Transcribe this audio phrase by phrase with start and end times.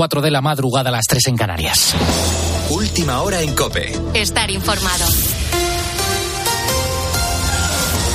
[0.00, 1.94] 4 de la madrugada a las 3 en Canarias.
[2.70, 3.92] Última hora en Cope.
[4.14, 5.04] Estar informado.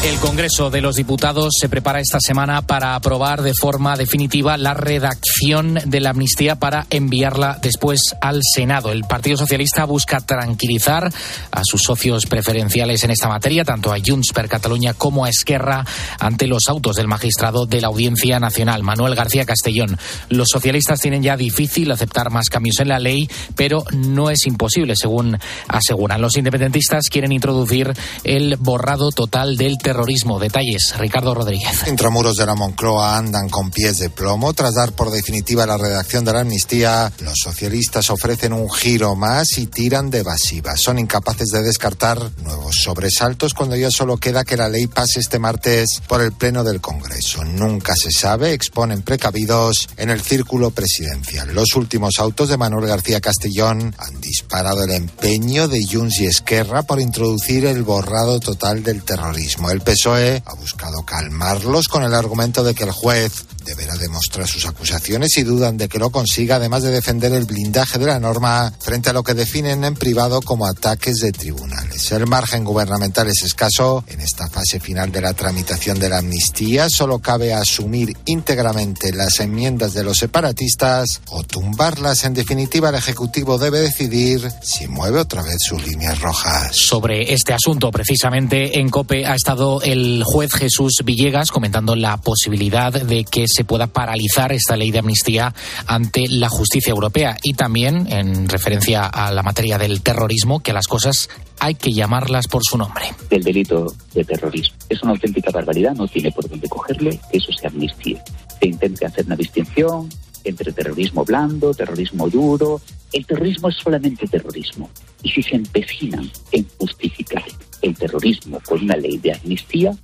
[0.06, 4.76] El Congreso de los Diputados se prepara esta semana para aprobar de forma definitiva la
[4.76, 8.92] redacción de la amnistía para enviarla después al Senado.
[8.92, 11.12] El Partido Socialista busca tranquilizar
[11.50, 15.84] a sus socios preferenciales en esta materia, tanto a Junts per Cataluña como a Esquerra,
[16.20, 19.98] ante los autos del magistrado de la Audiencia Nacional, Manuel García Castellón.
[20.30, 24.96] Los socialistas tienen ya difícil aceptar más cambios en la ley, pero no es imposible,
[24.96, 25.36] según
[25.68, 26.22] aseguran.
[26.22, 27.92] Los independentistas quieren introducir
[28.24, 30.40] el borrado total del terrorismo terrorismo.
[30.40, 31.88] Detalles, Ricardo Rodríguez.
[31.88, 34.54] Intramuros de la Moncloa andan con pies de plomo.
[34.54, 39.58] Tras dar por definitiva la redacción de la amnistía, los socialistas ofrecen un giro más
[39.58, 40.76] y tiran de evasiva.
[40.76, 45.40] Son incapaces de descartar nuevos sobresaltos cuando ya solo queda que la ley pase este
[45.40, 47.46] martes por el Pleno del Congreso.
[47.46, 51.56] Nunca se sabe, exponen precavidos en el círculo presidencial.
[51.56, 56.84] Los últimos autos de Manuel García Castellón han disparado el empeño de Junts y Esquerra
[56.84, 59.70] por introducir el borrado total del terrorismo.
[59.76, 64.66] El PSOE ha buscado calmarlos con el argumento de que el juez deberá demostrar sus
[64.66, 68.72] acusaciones y dudan de que lo consiga, además de defender el blindaje de la norma
[68.80, 72.12] frente a lo que definen en privado como ataques de tribunales.
[72.12, 74.06] El margen gubernamental es escaso.
[74.08, 79.40] En esta fase final de la tramitación de la amnistía solo cabe asumir íntegramente las
[79.40, 82.24] enmiendas de los separatistas o tumbarlas.
[82.24, 86.78] En definitiva, el Ejecutivo debe decidir si mueve otra vez sus líneas rojas.
[86.78, 92.94] Sobre este asunto, precisamente en COPE ha estado el juez Jesús Villegas comentando la posibilidad
[92.94, 95.54] de que se pueda paralizar esta ley de amnistía
[95.88, 100.88] ante la justicia europea y también en referencia a la materia del terrorismo, que las
[100.88, 103.06] cosas hay que llamarlas por su nombre.
[103.30, 107.68] El delito de terrorismo es una auténtica barbaridad, no tiene por dónde cogerle, eso se
[107.68, 108.24] amnistía.
[108.60, 110.10] Se intenta hacer una distinción
[110.44, 112.82] entre terrorismo blando, terrorismo duro.
[113.12, 114.90] El terrorismo es solamente terrorismo.
[115.24, 117.44] Y si se empecinan en justificar
[117.82, 119.96] el terrorismo con una ley de amnistía,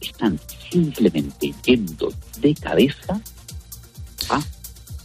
[0.00, 0.38] están
[0.70, 3.20] simplemente yendo de cabeza
[4.28, 4.42] a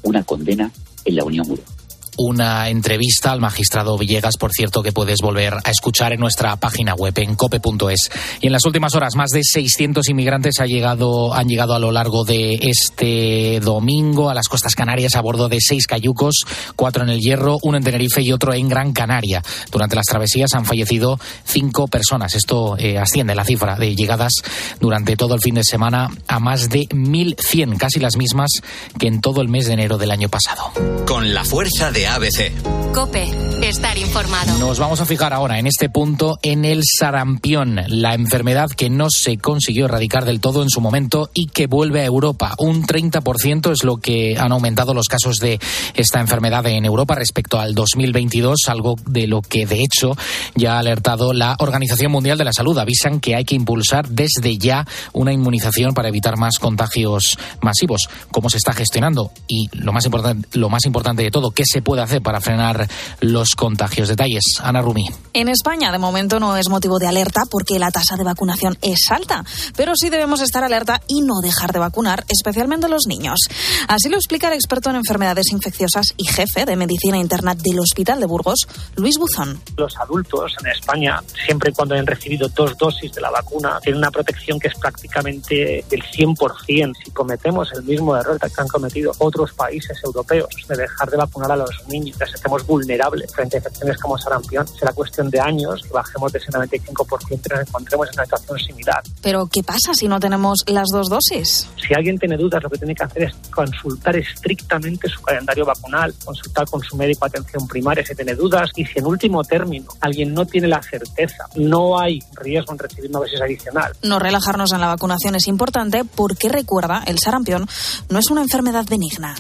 [0.04, 0.72] una condena
[1.06, 1.83] en la Unión Europea
[2.18, 6.94] una entrevista al magistrado Villegas, por cierto, que puedes volver a escuchar en nuestra página
[6.96, 8.10] web en cope.es.
[8.42, 11.92] Y en las últimas horas, más de 600 inmigrantes ha llegado, han llegado a lo
[11.92, 17.10] largo de este domingo a las costas canarias a bordo de seis cayucos, cuatro en
[17.10, 19.42] el Hierro, uno en Tenerife y otro en Gran Canaria.
[19.72, 22.36] Durante las travesías han fallecido cinco personas.
[22.36, 24.34] Esto eh, asciende la cifra de llegadas
[24.80, 28.50] durante todo el fin de semana a más de 1.100, casi las mismas
[28.98, 30.72] que en todo el mes de enero del año pasado.
[31.06, 32.52] Con la fuerza de ABC.
[32.94, 33.28] Cope,
[33.68, 34.60] estar informado.
[34.60, 39.08] Nos vamos a fijar ahora en este punto en el sarampión, la enfermedad que no
[39.10, 42.54] se consiguió erradicar del todo en su momento y que vuelve a Europa.
[42.60, 45.60] Un 30% es lo que han aumentado los casos de
[45.96, 50.16] esta enfermedad en Europa respecto al 2022, algo de lo que de hecho
[50.54, 52.78] ya ha alertado la Organización Mundial de la Salud.
[52.78, 58.08] Avisan que hay que impulsar desde ya una inmunización para evitar más contagios masivos.
[58.30, 59.32] ¿Cómo se está gestionando?
[59.48, 62.42] Y lo más importante, lo más importante de todo, ¿qué se puede puede hacer para
[62.42, 62.88] frenar
[63.22, 64.10] los contagios?
[64.10, 65.06] Detalles, Ana Rumi.
[65.32, 69.12] En España, de momento, no es motivo de alerta porque la tasa de vacunación es
[69.12, 69.46] alta,
[69.76, 73.42] pero sí debemos estar alerta y no dejar de vacunar, especialmente a los niños.
[73.88, 78.20] Así lo explica el experto en enfermedades infecciosas y jefe de medicina interna del Hospital
[78.20, 79.62] de Burgos, Luis Buzón.
[79.78, 84.00] Los adultos en España, siempre y cuando hayan recibido dos dosis de la vacuna, tienen
[84.00, 86.94] una protección que es prácticamente del 100%.
[87.04, 91.52] Si cometemos el mismo error que han cometido otros países europeos de dejar de vacunar
[91.52, 95.82] a los niños, que estemos vulnerables frente a infecciones como sarampión, será cuestión de años
[95.84, 99.04] que bajemos de ese 95% y nos encontremos en una situación similar.
[99.22, 101.68] Pero, ¿qué pasa si no tenemos las dos dosis?
[101.86, 106.14] Si alguien tiene dudas, lo que tiene que hacer es consultar estrictamente su calendario vacunal,
[106.24, 109.88] consultar con su médico de atención primaria si tiene dudas y si en último término
[110.02, 113.94] alguien no tiene la certeza, no hay riesgo en recibir una dosis adicional.
[114.04, 117.68] No relajarnos en la vacunación es importante porque recuerda, el sarampión
[118.10, 119.36] no es una enfermedad benigna.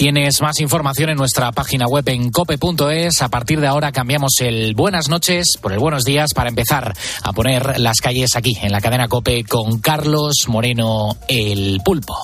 [0.00, 3.20] Tienes más información en nuestra página web en cope.es.
[3.20, 7.32] A partir de ahora cambiamos el buenas noches por el buenos días para empezar a
[7.34, 12.16] poner las calles aquí en la cadena Cope con Carlos Moreno el pulpo.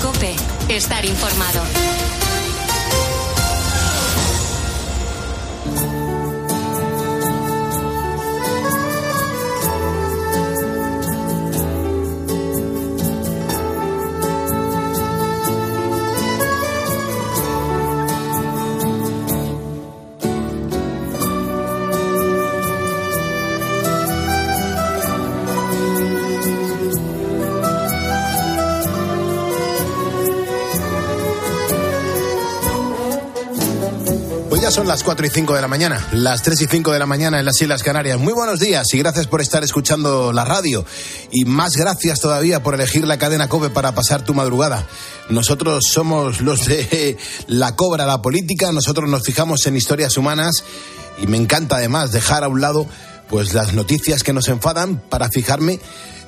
[0.00, 0.32] Cope,
[0.68, 2.05] estar informado.
[34.66, 37.06] Ya son las 4 y 5 de la mañana, las 3 y 5 de la
[37.06, 38.18] mañana en las Islas Canarias.
[38.18, 40.84] Muy buenos días y gracias por estar escuchando la radio.
[41.30, 44.84] Y más gracias todavía por elegir la cadena COPE para pasar tu madrugada.
[45.30, 47.16] Nosotros somos los de
[47.46, 50.64] la cobra, la política, nosotros nos fijamos en historias humanas
[51.22, 52.88] y me encanta además dejar a un lado
[53.28, 55.78] pues las noticias que nos enfadan para fijarme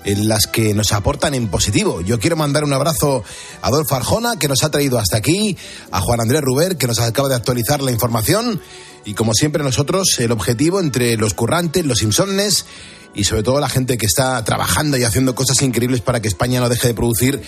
[0.05, 2.01] las que nos aportan en positivo.
[2.01, 3.25] Yo quiero mandar un abrazo
[3.63, 5.57] a Adolfo Arjona, que nos ha traído hasta aquí,
[5.91, 8.61] a Juan Andrés Ruber, que nos acaba de actualizar la información,
[9.05, 12.67] y como siempre nosotros, el objetivo entre los currantes, los insomnes
[13.15, 16.61] y sobre todo la gente que está trabajando y haciendo cosas increíbles para que España
[16.61, 17.43] no deje de producir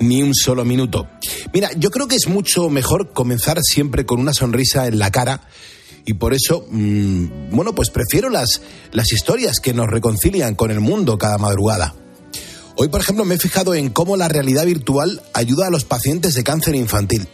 [0.00, 1.08] ni un solo minuto.
[1.52, 5.40] Mira, yo creo que es mucho mejor comenzar siempre con una sonrisa en la cara
[6.08, 8.62] y por eso, mmm, bueno, pues prefiero las,
[8.92, 11.94] las historias que nos reconcilian con el mundo cada madrugada.
[12.76, 16.32] Hoy, por ejemplo, me he fijado en cómo la realidad virtual ayuda a los pacientes
[16.32, 17.28] de cáncer infantil.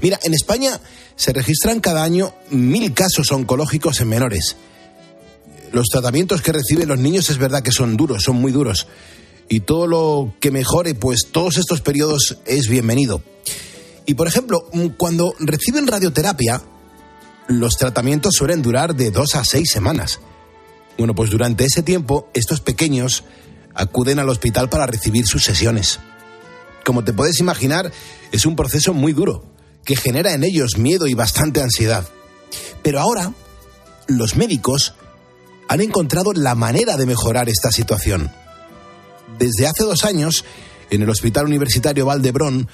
[0.00, 0.80] Mira, en España
[1.14, 4.56] se registran cada año mil casos oncológicos en menores.
[5.70, 8.88] Los tratamientos que reciben los niños es verdad que son duros, son muy duros.
[9.48, 13.22] Y todo lo que mejore, pues todos estos periodos es bienvenido.
[14.06, 16.62] Y por ejemplo, cuando reciben radioterapia,
[17.48, 20.20] los tratamientos suelen durar de dos a seis semanas.
[20.98, 23.24] Bueno, pues durante ese tiempo estos pequeños
[23.74, 26.00] acuden al hospital para recibir sus sesiones.
[26.84, 27.92] Como te puedes imaginar,
[28.32, 29.44] es un proceso muy duro,
[29.84, 32.08] que genera en ellos miedo y bastante ansiedad.
[32.82, 33.32] Pero ahora,
[34.08, 34.94] los médicos
[35.68, 38.30] han encontrado la manera de mejorar esta situación.
[39.38, 40.44] Desde hace dos años,
[40.90, 42.68] en el Hospital Universitario Valdebrón,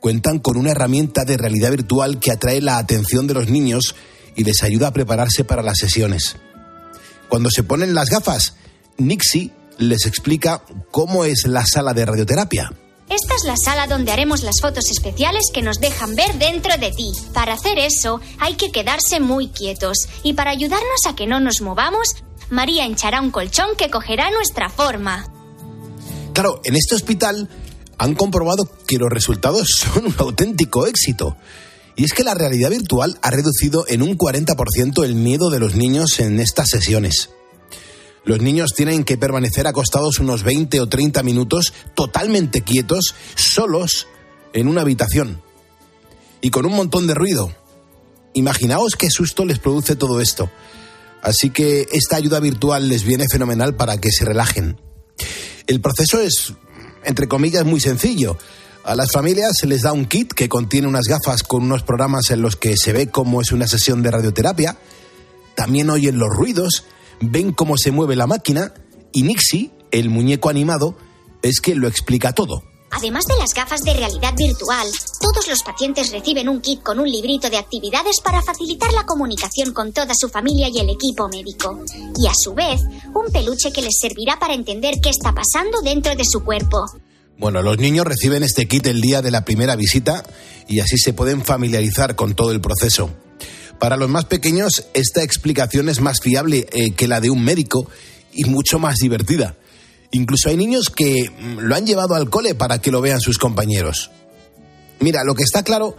[0.00, 3.94] cuentan con una herramienta de realidad virtual que atrae la atención de los niños
[4.34, 6.36] y les ayuda a prepararse para las sesiones.
[7.28, 8.54] Cuando se ponen las gafas,
[8.96, 12.72] Nixie les explica cómo es la sala de radioterapia.
[13.08, 16.92] Esta es la sala donde haremos las fotos especiales que nos dejan ver dentro de
[16.92, 17.10] ti.
[17.34, 21.60] Para hacer eso hay que quedarse muy quietos y para ayudarnos a que no nos
[21.60, 22.14] movamos,
[22.50, 25.26] María hinchará un colchón que cogerá nuestra forma.
[26.32, 27.48] Claro, en este hospital
[28.00, 31.36] han comprobado que los resultados son un auténtico éxito.
[31.96, 35.74] Y es que la realidad virtual ha reducido en un 40% el miedo de los
[35.74, 37.28] niños en estas sesiones.
[38.24, 44.06] Los niños tienen que permanecer acostados unos 20 o 30 minutos totalmente quietos, solos,
[44.54, 45.42] en una habitación.
[46.40, 47.54] Y con un montón de ruido.
[48.32, 50.50] Imaginaos qué susto les produce todo esto.
[51.20, 54.80] Así que esta ayuda virtual les viene fenomenal para que se relajen.
[55.66, 56.54] El proceso es,
[57.04, 58.36] entre comillas, muy sencillo.
[58.84, 62.30] A las familias se les da un kit que contiene unas gafas con unos programas
[62.30, 64.78] en los que se ve cómo es una sesión de radioterapia.
[65.54, 66.84] También oyen los ruidos,
[67.20, 68.72] ven cómo se mueve la máquina
[69.12, 70.96] y Nixie, el muñeco animado,
[71.42, 72.62] es que lo explica todo.
[72.90, 74.86] Además de las gafas de realidad virtual,
[75.20, 79.72] todos los pacientes reciben un kit con un librito de actividades para facilitar la comunicación
[79.72, 81.84] con toda su familia y el equipo médico.
[82.18, 82.80] Y a su vez,
[83.14, 86.84] un peluche que les servirá para entender qué está pasando dentro de su cuerpo.
[87.38, 90.24] Bueno, los niños reciben este kit el día de la primera visita
[90.66, 93.10] y así se pueden familiarizar con todo el proceso.
[93.78, 97.88] Para los más pequeños, esta explicación es más fiable eh, que la de un médico
[98.32, 99.56] y mucho más divertida.
[100.12, 103.38] Incluso hay niños que mm, lo han llevado al cole para que lo vean sus
[103.38, 104.10] compañeros.
[104.98, 105.96] Mira, lo que está claro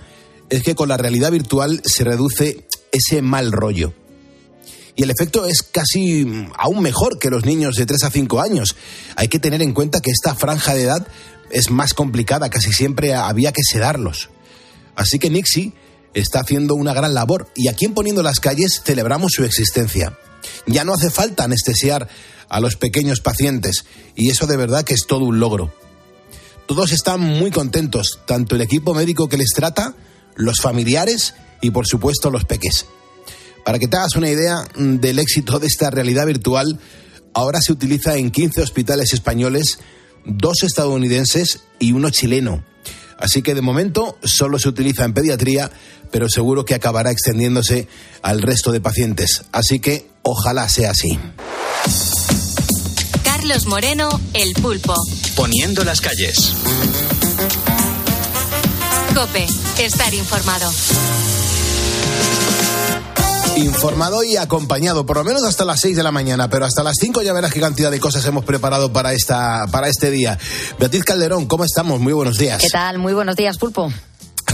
[0.49, 3.93] es que con la realidad virtual se reduce ese mal rollo.
[4.95, 8.41] Y el efecto es casi mm, aún mejor que los niños de 3 a 5
[8.41, 8.75] años.
[9.15, 11.07] Hay que tener en cuenta que esta franja de edad
[11.49, 14.29] es más complicada, casi siempre había que sedarlos.
[14.95, 15.73] Así que Nixie
[16.13, 20.17] está haciendo una gran labor y aquí en Poniendo las Calles celebramos su existencia.
[20.65, 22.07] Ya no hace falta anestesiar
[22.51, 25.73] a los pequeños pacientes y eso de verdad que es todo un logro.
[26.67, 29.95] Todos están muy contentos, tanto el equipo médico que les trata,
[30.35, 32.85] los familiares y por supuesto los peques.
[33.63, 36.77] Para que te hagas una idea del éxito de esta realidad virtual,
[37.33, 39.79] ahora se utiliza en 15 hospitales españoles,
[40.25, 42.65] dos estadounidenses y uno chileno.
[43.17, 45.71] Así que de momento solo se utiliza en pediatría,
[46.11, 47.87] pero seguro que acabará extendiéndose
[48.21, 49.43] al resto de pacientes.
[49.53, 51.17] Así que ojalá sea así.
[53.41, 54.93] Carlos Moreno, El Pulpo.
[55.35, 56.53] Poniendo las calles.
[59.15, 59.47] Cope,
[59.79, 60.71] estar informado.
[63.55, 66.97] Informado y acompañado, por lo menos hasta las 6 de la mañana, pero hasta las
[66.99, 70.37] 5 ya verás qué cantidad de cosas hemos preparado para, esta, para este día.
[70.77, 71.99] Beatriz Calderón, ¿cómo estamos?
[71.99, 72.61] Muy buenos días.
[72.61, 72.99] ¿Qué tal?
[72.99, 73.91] Muy buenos días, Pulpo.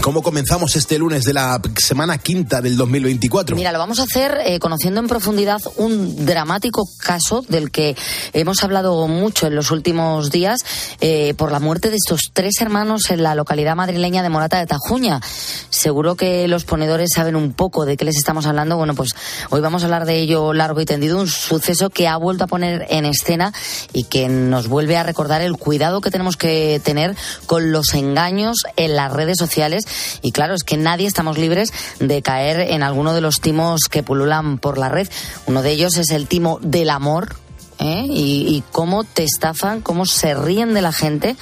[0.02, 3.56] ¿Cómo comenzamos este lunes de la semana quinta del 2024?
[3.56, 7.96] Mira, lo vamos a hacer eh, conociendo en profundidad un dramático caso del que
[8.32, 10.60] hemos hablado mucho en los últimos días
[11.00, 14.66] eh, por la muerte de estos tres hermanos en la localidad madrileña de Morata de
[14.66, 15.20] Tajuña.
[15.68, 18.76] Seguro que los ponedores saben un poco de qué les estamos hablando.
[18.76, 19.10] Bueno, pues
[19.50, 22.46] hoy vamos a hablar de ello largo y tendido, un suceso que ha vuelto a
[22.46, 23.52] poner en escena
[23.92, 28.58] y que nos vuelve a recordar el cuidado que tenemos que tener con los engaños
[28.76, 29.84] en las redes sociales
[30.22, 34.02] y claro, es que nadie estamos libres de caer en alguno de los timos que
[34.02, 35.08] pululan por la red.
[35.46, 37.36] Uno de ellos es el timo del amor,
[37.78, 38.04] ¿eh?
[38.08, 41.36] y, y cómo te estafan, cómo se ríen de la gente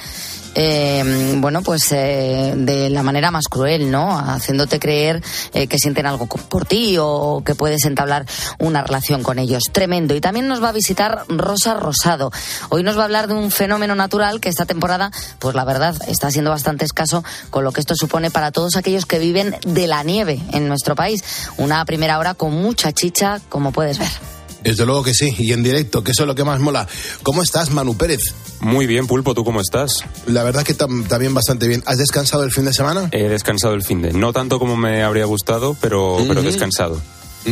[0.59, 4.17] eh, bueno, pues eh, de la manera más cruel, ¿no?
[4.17, 5.21] Haciéndote creer
[5.53, 8.25] eh, que sienten algo por ti o que puedes entablar
[8.57, 9.65] una relación con ellos.
[9.71, 10.15] Tremendo.
[10.15, 12.31] Y también nos va a visitar Rosa Rosado.
[12.69, 15.95] Hoy nos va a hablar de un fenómeno natural que esta temporada, pues la verdad,
[16.07, 19.85] está siendo bastante escaso con lo que esto supone para todos aquellos que viven de
[19.85, 21.23] la nieve en nuestro país.
[21.57, 24.36] Una primera hora con mucha chicha, como puedes ver.
[24.67, 26.85] Desde luego que sí, y en directo, que eso es lo que más mola.
[27.23, 28.19] ¿Cómo estás, Manu Pérez?
[28.59, 29.99] Muy bien, Pulpo, ¿tú cómo estás?
[30.25, 31.83] La verdad que también bastante bien.
[31.85, 33.07] ¿Has descansado el fin de semana?
[33.13, 34.11] He descansado el fin de.
[34.11, 37.01] No tanto como me habría gustado, pero, pero descansado.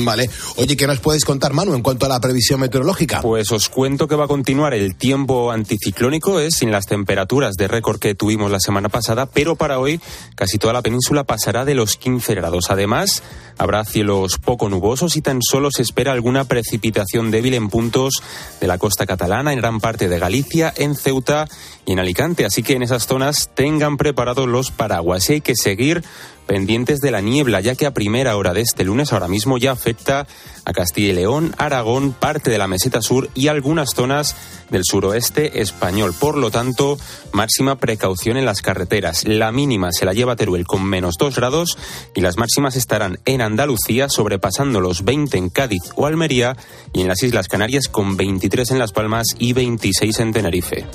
[0.03, 0.29] Vale.
[0.57, 3.21] Oye, ¿qué nos puedes contar, Manu, en cuanto a la previsión meteorológica?
[3.21, 6.57] Pues os cuento que va a continuar el tiempo anticiclónico, es ¿eh?
[6.57, 10.01] sin las temperaturas de récord que tuvimos la semana pasada, pero para hoy
[10.35, 12.65] casi toda la península pasará de los 15 grados.
[12.69, 13.23] Además,
[13.57, 18.21] habrá cielos poco nubosos y tan solo se espera alguna precipitación débil en puntos
[18.59, 21.47] de la costa catalana, en gran parte de Galicia, en Ceuta
[21.85, 22.45] y en Alicante.
[22.45, 26.03] Así que en esas zonas tengan preparados los paraguas y hay que seguir
[26.45, 29.71] pendientes de la niebla, ya que a primera hora de este lunes ahora mismo ya
[29.71, 30.27] afecta
[30.65, 34.35] a Castilla y León, Aragón, parte de la meseta sur y algunas zonas
[34.69, 36.13] del suroeste español.
[36.17, 36.97] Por lo tanto,
[37.31, 39.27] máxima precaución en las carreteras.
[39.27, 41.77] La mínima se la lleva Teruel con menos 2 grados
[42.15, 46.57] y las máximas estarán en Andalucía sobrepasando los 20 en Cádiz o Almería
[46.93, 50.85] y en las Islas Canarias con 23 en Las Palmas y 26 en Tenerife.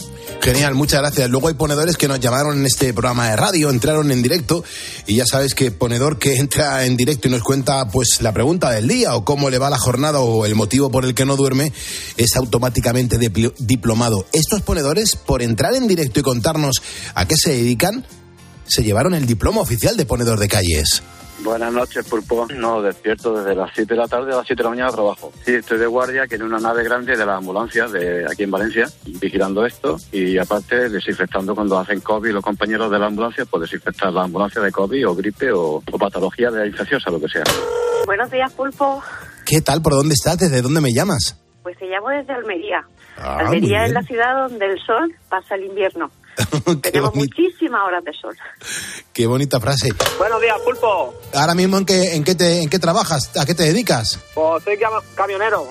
[0.41, 1.31] Genial, muchas gracias.
[1.31, 4.65] Luego hay ponedores que nos llamaron en este programa de radio, entraron en directo
[5.07, 8.71] y ya sabes que ponedor que entra en directo y nos cuenta pues la pregunta
[8.71, 11.37] del día o cómo le va la jornada o el motivo por el que no
[11.37, 11.73] duerme
[12.17, 13.19] es automáticamente
[13.59, 14.27] diplomado.
[14.33, 16.83] Estos ponedores por entrar en directo y contarnos
[17.15, 18.05] a qué se dedican
[18.67, 21.03] se llevaron el diploma oficial de ponedor de calles.
[21.43, 22.47] Buenas noches, Pulpo.
[22.55, 25.33] No, despierto desde las 7 de la tarde a las 7 de la mañana trabajo.
[25.45, 28.51] Sí, estoy de guardia, que en una nave grande de la ambulancia de aquí en
[28.51, 33.63] Valencia, vigilando esto y aparte desinfectando cuando hacen COVID los compañeros de la ambulancia, pues
[33.63, 37.45] desinfectar la ambulancia de COVID o gripe o, patología de infecciosa, lo que sea.
[38.05, 39.03] Buenos días, Pulpo.
[39.51, 39.83] ¿Qué tal?
[39.83, 40.39] ¿Por dónde estás?
[40.39, 41.37] ¿Desde dónde me llamas?
[41.65, 42.85] Pues te llamo desde Almería.
[43.19, 46.09] Ah, Almería es la ciudad donde el sol pasa el invierno.
[46.83, 48.37] Tenemos muchísimas horas de sol.
[49.13, 49.89] Qué bonita frase.
[50.19, 51.15] Buenos días, Pulpo.
[51.35, 53.37] Ahora mismo, ¿en qué, en qué, te, en qué trabajas?
[53.37, 54.19] ¿A qué te dedicas?
[54.35, 54.79] Pues soy
[55.15, 55.69] camionero.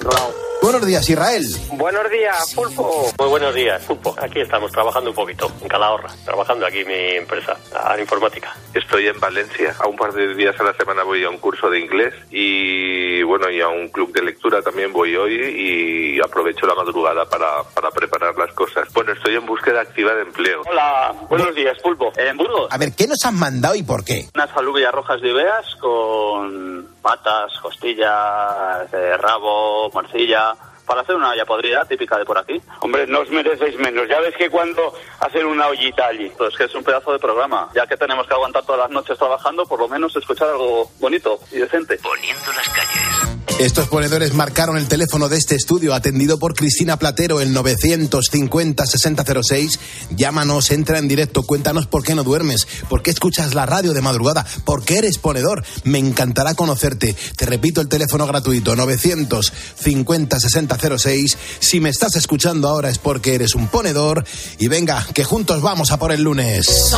[0.61, 1.43] Buenos días, Israel.
[1.71, 3.11] Buenos días, Pulpo.
[3.17, 4.13] Muy buenos días, Pulpo.
[4.21, 8.53] Aquí estamos trabajando un poquito, en Calahorra, trabajando aquí mi empresa, la informática.
[8.73, 9.73] Estoy en Valencia.
[9.79, 13.23] A un par de días a la semana voy a un curso de inglés y,
[13.23, 17.63] bueno, y a un club de lectura también voy hoy y aprovecho la madrugada para,
[17.63, 18.91] para preparar las cosas.
[18.93, 20.61] Bueno, estoy en búsqueda activa de empleo.
[20.67, 22.11] Hola, buenos días, Pulpo.
[22.17, 22.67] En Burgos.
[22.71, 24.27] A ver, ¿qué nos han mandado y por qué?
[24.33, 30.55] Unas alubias rojas de Ibeas con patas, costillas, eh, rabo, morcilla
[30.87, 32.59] para hacer una olla podrida típica de por aquí.
[32.79, 34.07] Hombre, no os merecéis menos.
[34.09, 36.31] Ya ves que cuando hacen una ollita allí.
[36.35, 37.69] Pues que es un pedazo de programa.
[37.75, 41.39] Ya que tenemos que aguantar todas las noches trabajando, por lo menos escuchar algo bonito
[41.51, 41.99] y decente.
[42.01, 43.18] Poniendo las calles.
[43.59, 49.77] Estos ponedores marcaron el teléfono de este estudio, atendido por Cristina Platero, el 950-6006.
[50.15, 53.99] Llámanos, entra en directo, cuéntanos por qué no duermes, por qué escuchas la radio de
[53.99, 55.65] madrugada, por qué eres ponedor.
[55.83, 57.13] Me encantará conocerte.
[57.35, 61.35] Te repito el teléfono gratuito, 950-6006.
[61.59, 64.23] Si me estás escuchando ahora es porque eres un ponedor.
[64.57, 66.95] Y venga, que juntos vamos a por el lunes.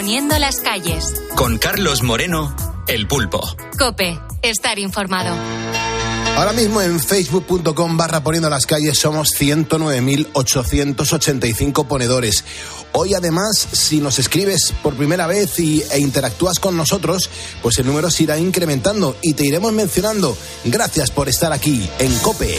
[0.00, 1.12] Poniendo las calles.
[1.36, 2.56] Con Carlos Moreno,
[2.88, 3.46] El Pulpo.
[3.78, 5.36] Cope, estar informado.
[6.38, 12.46] Ahora mismo en facebook.com barra poniendo las calles somos 109.885 ponedores.
[12.92, 17.28] Hoy además, si nos escribes por primera vez y, e interactúas con nosotros,
[17.60, 20.34] pues el número se irá incrementando y te iremos mencionando.
[20.64, 22.58] Gracias por estar aquí en COPE.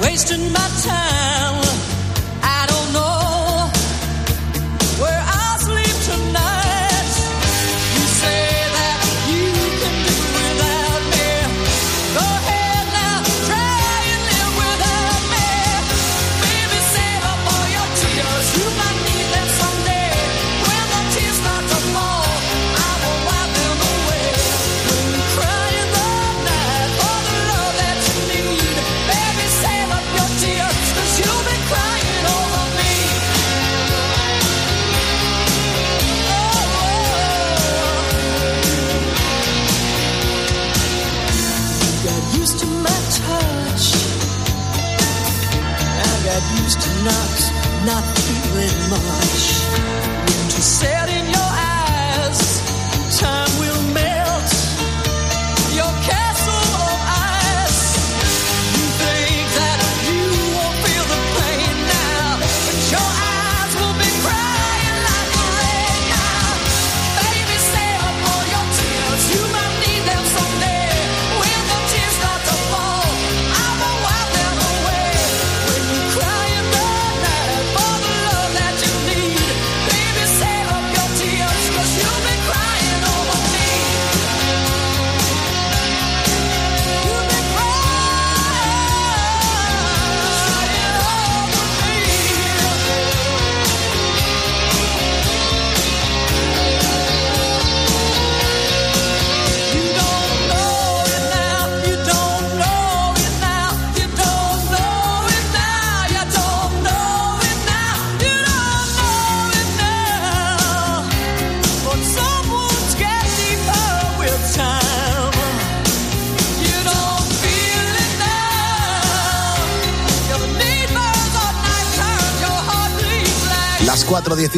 [0.00, 1.49] Wasting my time.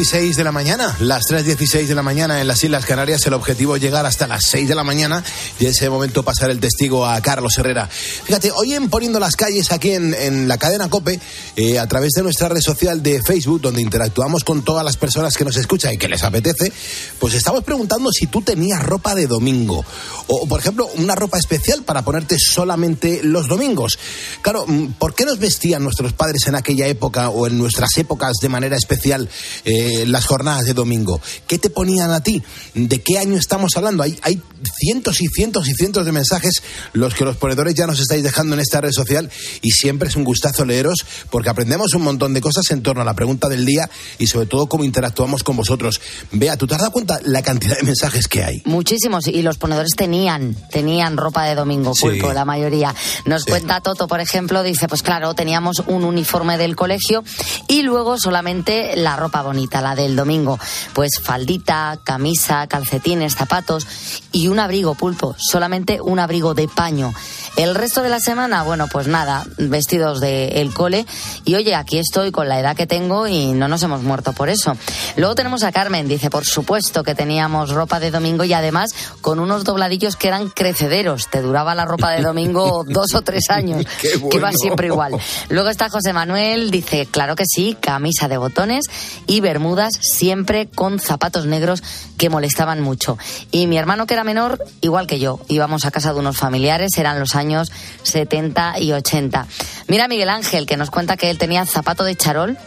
[0.03, 3.77] 4.16 de la mañana, las 3.16 de la mañana en las Islas Canarias, el objetivo
[3.77, 5.23] es llegar hasta las 6 de la mañana
[5.61, 7.87] y en ese momento pasar el testigo a Carlos Herrera.
[7.87, 11.21] Fíjate, hoy en Poniendo las Calles aquí en, en la cadena COPE,
[11.55, 15.37] eh, a través de nuestra red social de Facebook, donde interactuamos con todas las personas
[15.37, 16.73] que nos escuchan y que les apetece,
[17.17, 19.85] pues estamos preguntando si tú tenías ropa de domingo
[20.27, 23.97] o, por ejemplo, una ropa especial para ponerte solamente los domingos.
[24.41, 28.33] Claro, mm, ¿por qué nos vestían nuestros padres en aquella época o en nuestras épocas
[28.41, 29.29] de manera especial
[29.63, 31.21] eh, las jornadas de domingo?
[31.47, 32.41] ¿Qué te ponían a ti?
[32.73, 34.03] ¿De qué año estamos hablando?
[34.03, 34.41] Hay, hay
[34.77, 36.61] cientos y cientos y cientos de mensajes
[36.93, 39.29] los que los ponedores ya nos estáis dejando en esta red social
[39.61, 43.05] y siempre es un gustazo leeros porque aprendemos un montón de cosas en torno a
[43.05, 46.01] la pregunta del día y sobre todo cómo interactuamos con vosotros.
[46.31, 48.61] Vea, ¿tú te has dado cuenta la cantidad de mensajes que hay?
[48.65, 52.01] Muchísimos, y los ponedores tenían, tenían ropa de domingo, Sí.
[52.07, 52.93] pulpo, la mayoría.
[53.25, 57.23] Nos cuenta Toto, por ejemplo, dice, pues claro, teníamos un uniforme del colegio
[57.67, 60.59] y luego solamente la ropa bonita, la del domingo.
[60.93, 63.87] Pues faldita, camisa, calcetines, zapatos
[64.31, 67.13] y un abrigo, pulpo, solamente un abrigo de paño.
[67.55, 71.05] El resto de la semana, bueno, pues nada, vestidos del cole.
[71.45, 74.49] Y oye, aquí estoy con la edad que tengo y no nos hemos muerto por
[74.49, 74.75] eso.
[75.17, 78.89] Luego tenemos a Carmen, dice, por supuesto que teníamos ropa de domingo y además
[79.21, 81.27] con unos dobladillos que eran crecederos.
[81.29, 83.85] Te duraba la ropa de domingo dos o tres años.
[84.01, 84.57] Qué Que iba bueno.
[84.57, 85.13] siempre igual.
[85.49, 88.85] Luego está José Manuel, dice, claro que sí, camisa de botones
[89.27, 91.81] y bermudas siempre con zapatos negros
[92.17, 93.17] que molestaban mucho.
[93.49, 96.97] Y mi hermano que era menor, igual que yo, íbamos a casa de unos familiares,
[96.97, 97.71] eran los años
[98.03, 99.47] 70 y 80.
[99.87, 102.57] Mira a Miguel Ángel que nos cuenta que él tenía zapato de charol,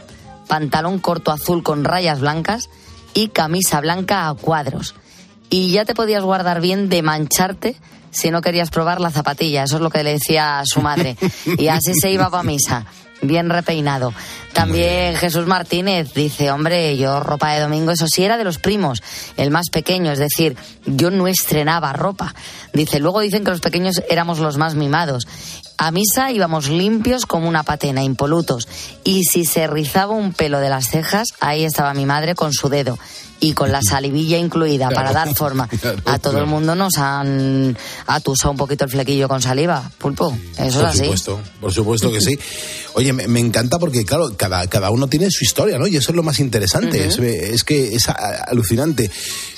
[0.49, 2.71] pantalón corto azul con rayas blancas
[3.13, 4.95] y camisa blanca a cuadros.
[5.51, 7.77] Y ya te podías guardar bien de mancharte
[8.17, 9.65] si no querías probar la zapatilla.
[9.65, 11.17] Eso es lo que le decía a su madre.
[11.59, 12.87] Y así se iba para misa,
[13.23, 14.13] bien repeinado.
[14.53, 19.03] También Jesús Martínez dice, hombre, yo ropa de domingo, eso sí era de los primos,
[19.37, 22.35] el más pequeño, es decir, yo no estrenaba ropa.
[22.73, 25.29] Dice, luego dicen que los pequeños éramos los más mimados.
[25.77, 28.67] A misa íbamos limpios como una patena, impolutos.
[29.05, 32.71] Y si se rizaba un pelo de las cejas, ahí estaba mi madre con su
[32.71, 32.99] dedo
[33.41, 35.69] y con la salivilla incluida para dar forma.
[36.07, 40.37] A todo el mundo nos han atusado un poquito el flequillo con saliva, pulpo.
[40.59, 40.99] Eso por es así.
[41.05, 42.39] supuesto, por supuesto que sí.
[42.95, 45.87] Oye, me, me encanta porque, claro, cada, cada uno tiene su historia, ¿no?
[45.87, 47.07] Y eso es lo más interesante.
[47.07, 49.11] Es, es que es alucinante.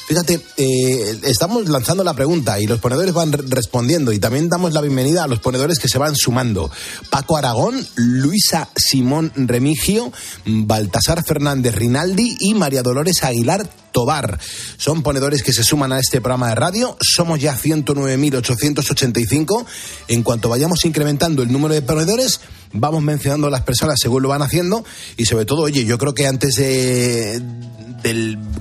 [0.08, 4.72] Fíjate, eh, estamos lanzando la pregunta y los ponedores van re- respondiendo y también damos
[4.72, 6.70] la bienvenida a los ponedores que se van sumando.
[7.10, 10.10] Paco Aragón, Luisa Simón Remigio,
[10.46, 14.38] Baltasar Fernández Rinaldi y María Dolores Aguilar Tobar.
[14.76, 16.96] Son ponedores que se suman a este programa de radio.
[17.00, 19.66] Somos ya 109.885.
[20.09, 22.40] En cuanto vayamos incrementando el número de ponedores,
[22.72, 24.85] vamos mencionando a las personas según lo van haciendo.
[25.16, 27.42] Y sobre todo, oye, yo creo que antes de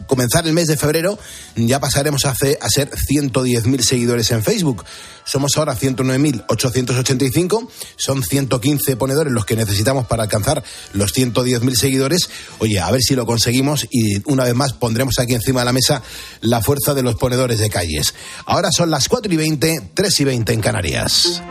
[0.07, 1.17] comenzar el mes de febrero
[1.55, 4.83] ya pasaremos a, hacer, a ser 110.000 seguidores en Facebook.
[5.25, 7.67] Somos ahora 109.885,
[7.97, 12.29] son 115 ponedores los que necesitamos para alcanzar los 110.000 seguidores.
[12.59, 15.73] Oye, a ver si lo conseguimos y una vez más pondremos aquí encima de la
[15.73, 16.01] mesa
[16.41, 18.13] la fuerza de los ponedores de calles.
[18.45, 21.41] Ahora son las 4 y 20, 3 y 20 en Canarias.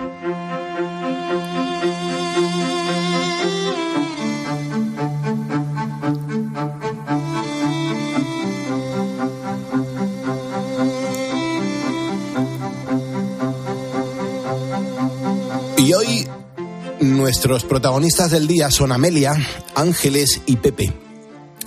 [15.87, 16.27] Y hoy
[16.99, 19.37] nuestros protagonistas del día son Amelia,
[19.77, 20.93] Ángeles y Pepe.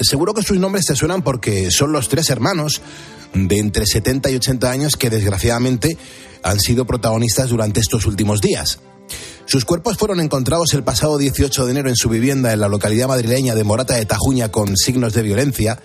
[0.02, 2.82] Seguro que sus nombres te suenan porque son los tres hermanos
[3.34, 5.98] de entre 70 y 80 años que desgraciadamente
[6.44, 8.80] han sido protagonistas durante estos últimos días.
[9.46, 13.08] Sus cuerpos fueron encontrados el pasado 18 de enero en su vivienda en la localidad
[13.08, 15.80] madrileña de Morata de Tajuña con signos de violencia.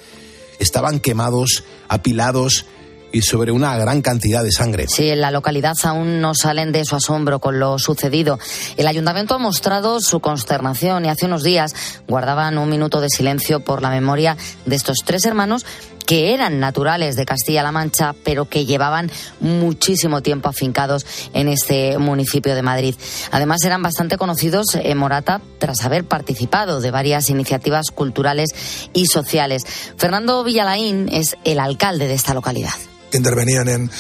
[0.59, 2.66] Estaban quemados, apilados
[3.14, 4.87] y sobre una gran cantidad de sangre.
[4.88, 8.40] Sí, en la localidad aún no salen de su asombro con lo sucedido.
[8.77, 11.74] El ayuntamiento ha mostrado su consternación y hace unos días
[12.09, 15.64] guardaban un minuto de silencio por la memoria de estos tres hermanos
[16.07, 22.55] que eran naturales de Castilla-La Mancha, pero que llevaban muchísimo tiempo afincados en este municipio
[22.55, 22.94] de Madrid.
[23.31, 28.50] Además, eran bastante conocidos en Morata tras haber participado de varias iniciativas culturales
[28.92, 29.64] y sociales.
[29.96, 32.74] Fernando Villalaín es el alcalde de esta localidad
[33.12, 33.90] intervenían en,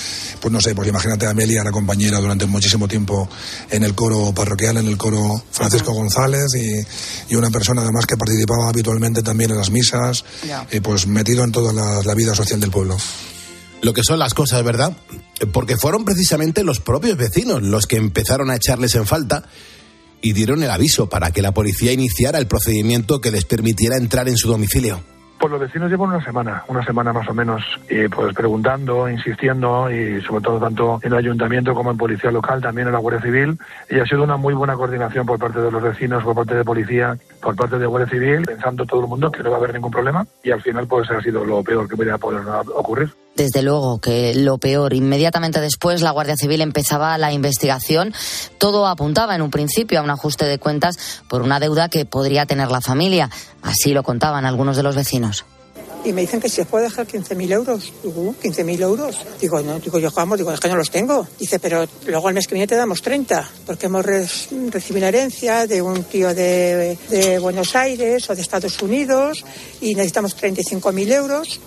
[0.40, 3.28] pues no sé, pues imagínate a Amelia, era compañera durante muchísimo tiempo
[3.70, 8.16] en el coro parroquial, en el coro Francisco González y, y una persona además que
[8.16, 10.24] participaba habitualmente también en las misas,
[10.70, 12.96] y pues metido en toda la, la vida social del pueblo.
[13.82, 14.96] Lo que son las cosas, ¿verdad?
[15.52, 19.44] Porque fueron precisamente los propios vecinos los que empezaron a echarles en falta
[20.22, 24.26] y dieron el aviso para que la policía iniciara el procedimiento que les permitiera entrar
[24.28, 25.04] en su domicilio.
[25.44, 29.90] Pues los vecinos llevan una semana, una semana más o menos, y pues preguntando, insistiendo,
[29.90, 33.20] y sobre todo tanto en el ayuntamiento como en policía local, también en la Guardia
[33.20, 33.58] Civil,
[33.90, 36.64] y ha sido una muy buena coordinación por parte de los vecinos, por parte de
[36.64, 39.74] policía, por parte de Guardia Civil, pensando todo el mundo que no va a haber
[39.74, 42.40] ningún problema, y al final pues ha sido lo peor que podría poder
[42.74, 43.10] ocurrir.
[43.36, 44.94] Desde luego que lo peor.
[44.94, 48.14] Inmediatamente después la Guardia Civil empezaba la investigación.
[48.58, 52.46] Todo apuntaba en un principio a un ajuste de cuentas por una deuda que podría
[52.46, 53.30] tener la familia.
[53.62, 55.44] Así lo contaban algunos de los vecinos.
[56.04, 57.92] Y me dicen que si os puedo dejar 15.000 euros.
[58.02, 59.16] Digo, ¿15.000 euros?
[59.40, 61.26] Digo, no, digo yo, vamos, digo, es que no los tengo.
[61.38, 64.28] Dice, pero luego al mes que viene te damos 30, porque hemos re
[64.70, 69.44] recibido una herencia de un tío de, de Buenos Aires o de Estados Unidos
[69.80, 71.60] y necesitamos 35.000 euros.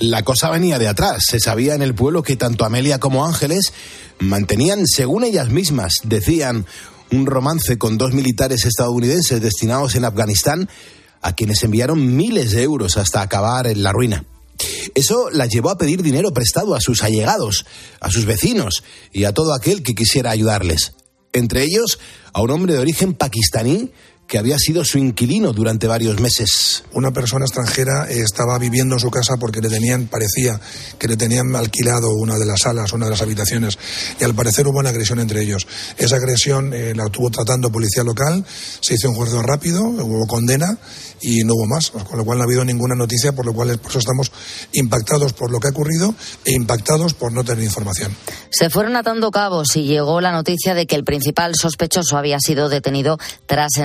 [0.00, 1.24] La cosa venía de atrás.
[1.28, 3.74] Se sabía en el pueblo que tanto Amelia como Ángeles
[4.18, 6.64] mantenían, según ellas mismas, decían,
[7.12, 10.70] un romance con dos militares estadounidenses destinados en Afganistán,
[11.20, 14.24] a quienes enviaron miles de euros hasta acabar en la ruina.
[14.94, 17.66] Eso las llevó a pedir dinero prestado a sus allegados,
[18.00, 18.82] a sus vecinos
[19.12, 20.94] y a todo aquel que quisiera ayudarles.
[21.34, 21.98] Entre ellos,
[22.32, 23.92] a un hombre de origen pakistaní
[24.30, 26.84] que había sido su inquilino durante varios meses.
[26.92, 30.60] Una persona extranjera eh, estaba viviendo en su casa porque le tenían, parecía
[31.00, 33.76] que le tenían alquilado una de las salas, una de las habitaciones,
[34.20, 35.66] y al parecer hubo una agresión entre ellos.
[35.98, 38.44] Esa agresión eh, la estuvo tratando policía local,
[38.80, 40.78] se hizo un juicio rápido, hubo condena
[41.22, 43.76] y no hubo más, con lo cual no ha habido ninguna noticia, por lo cual
[43.78, 44.30] por eso estamos
[44.72, 46.14] impactados por lo que ha ocurrido
[46.44, 48.14] e impactados por no tener información.
[48.50, 52.68] Se fueron atando cabos y llegó la noticia de que el principal sospechoso había sido
[52.68, 53.76] detenido tras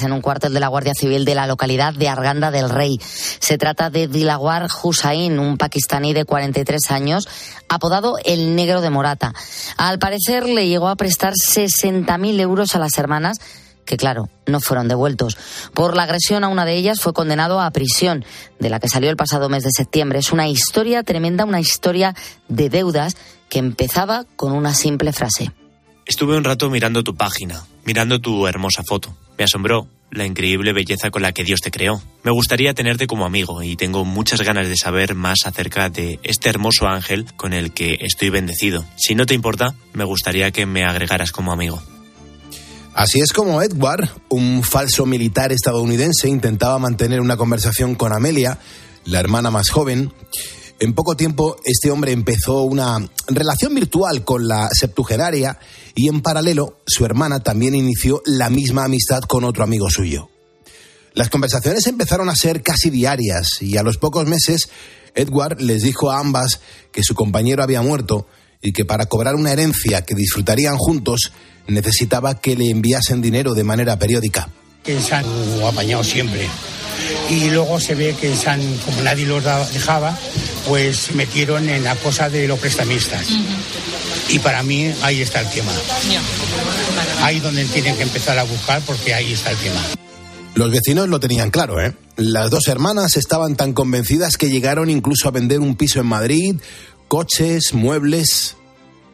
[0.00, 2.98] en un cuartel de la Guardia Civil de la localidad de Arganda del Rey.
[3.02, 7.28] Se trata de Dilawar Hussain, un pakistaní de 43 años,
[7.68, 9.34] apodado el Negro de Morata.
[9.76, 13.38] Al parecer le llegó a prestar 60.000 euros a las hermanas
[13.84, 15.36] que claro, no fueron devueltos.
[15.74, 18.24] Por la agresión a una de ellas fue condenado a prisión,
[18.58, 20.20] de la que salió el pasado mes de septiembre.
[20.20, 22.14] Es una historia tremenda, una historia
[22.48, 23.16] de deudas
[23.48, 25.52] que empezaba con una simple frase.
[26.06, 29.16] Estuve un rato mirando tu página, mirando tu hermosa foto.
[29.38, 32.02] Me asombró la increíble belleza con la que Dios te creó.
[32.22, 36.50] Me gustaría tenerte como amigo y tengo muchas ganas de saber más acerca de este
[36.50, 38.84] hermoso ángel con el que estoy bendecido.
[38.96, 41.82] Si no te importa, me gustaría que me agregaras como amigo.
[42.94, 48.58] Así es como Edward, un falso militar estadounidense, intentaba mantener una conversación con Amelia,
[49.06, 50.12] la hermana más joven.
[50.82, 55.56] En poco tiempo, este hombre empezó una relación virtual con la septuagenaria
[55.94, 60.28] y en paralelo, su hermana también inició la misma amistad con otro amigo suyo.
[61.14, 64.70] Las conversaciones empezaron a ser casi diarias y a los pocos meses
[65.14, 66.58] Edward les dijo a ambas
[66.90, 68.26] que su compañero había muerto
[68.60, 71.30] y que para cobrar una herencia que disfrutarían juntos
[71.68, 74.48] necesitaba que le enviasen dinero de manera periódica.
[74.82, 76.48] Que se apañado siempre.
[77.30, 80.18] Y luego se ve que se han, como nadie los dejaba,
[80.68, 83.26] pues metieron en la cosa de los prestamistas.
[84.28, 85.72] Y para mí ahí está el tema.
[87.22, 89.80] Ahí donde tienen que empezar a buscar porque ahí está el tema.
[90.54, 91.96] Los vecinos lo tenían claro, ¿eh?
[92.16, 96.56] Las dos hermanas estaban tan convencidas que llegaron incluso a vender un piso en Madrid,
[97.08, 98.56] coches, muebles.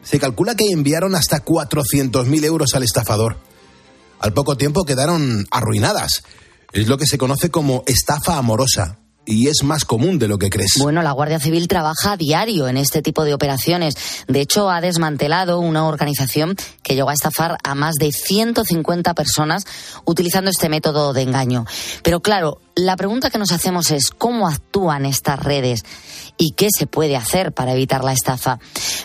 [0.03, 3.37] Se calcula que enviaron hasta 400.000 euros al estafador.
[4.19, 6.23] Al poco tiempo quedaron arruinadas.
[6.71, 10.49] Es lo que se conoce como estafa amorosa y es más común de lo que
[10.49, 10.73] crees.
[10.79, 13.95] Bueno, la Guardia Civil trabaja a diario en este tipo de operaciones.
[14.27, 19.65] De hecho, ha desmantelado una organización que llegó a estafar a más de 150 personas
[20.05, 21.65] utilizando este método de engaño.
[22.03, 25.83] Pero claro, la pregunta que nos hacemos es cómo actúan estas redes
[26.39, 28.57] y qué se puede hacer para evitar la estafa.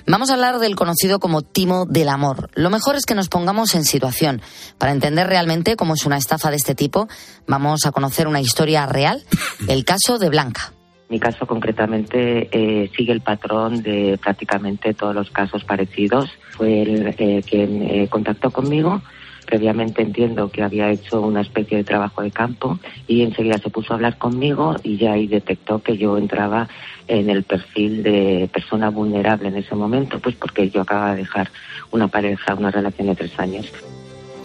[0.07, 2.49] Vamos a hablar del conocido como timo del amor.
[2.55, 4.41] Lo mejor es que nos pongamos en situación.
[4.79, 7.09] Para entender realmente cómo es una estafa de este tipo,
[7.47, 9.23] vamos a conocer una historia real,
[9.69, 10.73] el caso de Blanca.
[11.09, 16.31] Mi caso concretamente eh, sigue el patrón de prácticamente todos los casos parecidos.
[16.51, 19.03] Fue el eh, quien eh, contactó conmigo
[19.55, 23.93] Previamente entiendo que había hecho una especie de trabajo de campo y enseguida se puso
[23.93, 26.69] a hablar conmigo y ya ahí detectó que yo entraba
[27.07, 31.53] en el perfil de persona vulnerable en ese momento, pues porque yo acababa de dejar
[31.93, 33.67] una pareja, una relación de tres años.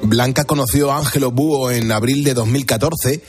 [0.03, 3.23] Blanca conoció a Ángelo Búho en abril de 2014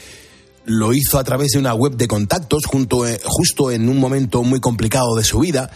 [0.67, 4.43] lo hizo a través de una web de contactos junto, eh, justo en un momento
[4.43, 5.71] muy complicado de su vida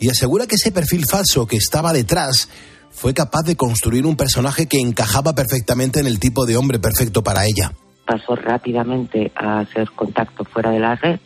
[0.00, 2.48] y asegura que ese perfil falso que estaba detrás
[2.90, 7.22] fue capaz de construir un personaje que encajaba perfectamente en el tipo de hombre perfecto
[7.22, 7.72] para ella.
[8.06, 11.20] Pasó rápidamente a hacer contacto fuera de la red,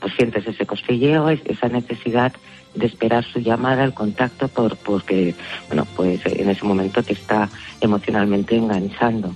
[0.00, 2.32] pues sientes ese cosquilleo, esa necesidad
[2.74, 5.34] de esperar su llamada, el contacto, por, porque,
[5.66, 7.48] bueno, pues en ese momento te está
[7.80, 9.34] emocionalmente enganchando.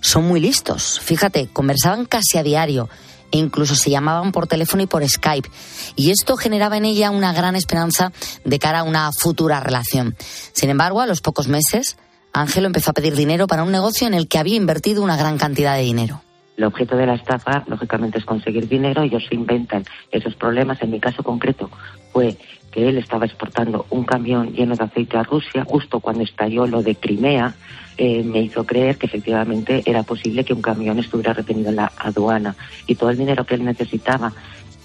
[0.00, 2.88] Son muy listos, fíjate, conversaban casi a diario
[3.38, 5.48] incluso se llamaban por teléfono y por Skype.
[5.96, 8.12] Y esto generaba en ella una gran esperanza
[8.44, 10.16] de cara a una futura relación.
[10.52, 11.96] Sin embargo, a los pocos meses,
[12.32, 15.38] Ángelo empezó a pedir dinero para un negocio en el que había invertido una gran
[15.38, 16.22] cantidad de dinero.
[16.56, 19.02] El objeto de la estafa, lógicamente, es conseguir dinero.
[19.02, 20.82] Ellos se inventan esos problemas.
[20.82, 21.70] En mi caso concreto
[22.12, 22.36] fue
[22.70, 26.82] que él estaba exportando un camión lleno de aceite a Rusia justo cuando estalló lo
[26.82, 27.54] de Crimea.
[27.98, 31.92] Eh, me hizo creer que efectivamente era posible que un camión estuviera retenido en la
[31.96, 34.32] aduana y todo el dinero que él necesitaba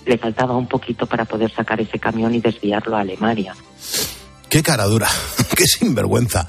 [0.05, 3.55] le faltaba un poquito para poder sacar ese camión y desviarlo a Alemania.
[4.49, 5.09] Qué cara dura,
[5.55, 6.47] qué sinvergüenza.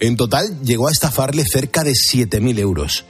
[0.00, 3.04] En total llegó a estafarle cerca de 7.000 euros.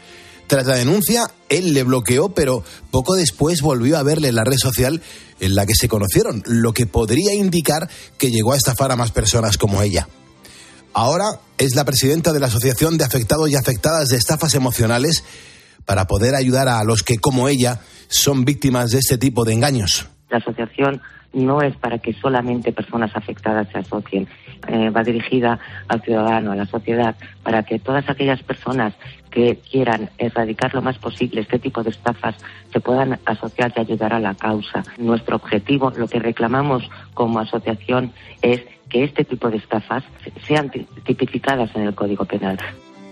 [0.47, 4.59] Tras la denuncia, él le bloqueó, pero poco después volvió a verle en la red
[4.59, 5.01] social
[5.41, 9.11] en la que se conocieron, lo que podría indicar que llegó a estafar a más
[9.11, 10.07] personas como ella.
[10.95, 15.25] Ahora es la presidenta de la Asociación de Afectados y Afectadas de Estafas Emocionales
[15.85, 20.09] para poder ayudar a los que, como ella, son víctimas de este tipo de engaños.
[20.31, 21.03] La asociación
[21.33, 24.29] no es para que solamente personas afectadas se asocien,
[24.69, 28.95] eh, va dirigida al ciudadano, a la sociedad, para que todas aquellas personas
[29.35, 32.37] que quieran erradicar lo más posible este tipo de estafas
[32.73, 34.85] se puedan asociar y ayudar a la causa.
[34.97, 40.05] Nuestro objetivo, lo que reclamamos como asociación, es que este tipo de estafas
[40.47, 40.71] sean
[41.05, 42.59] tipificadas en el Código Penal.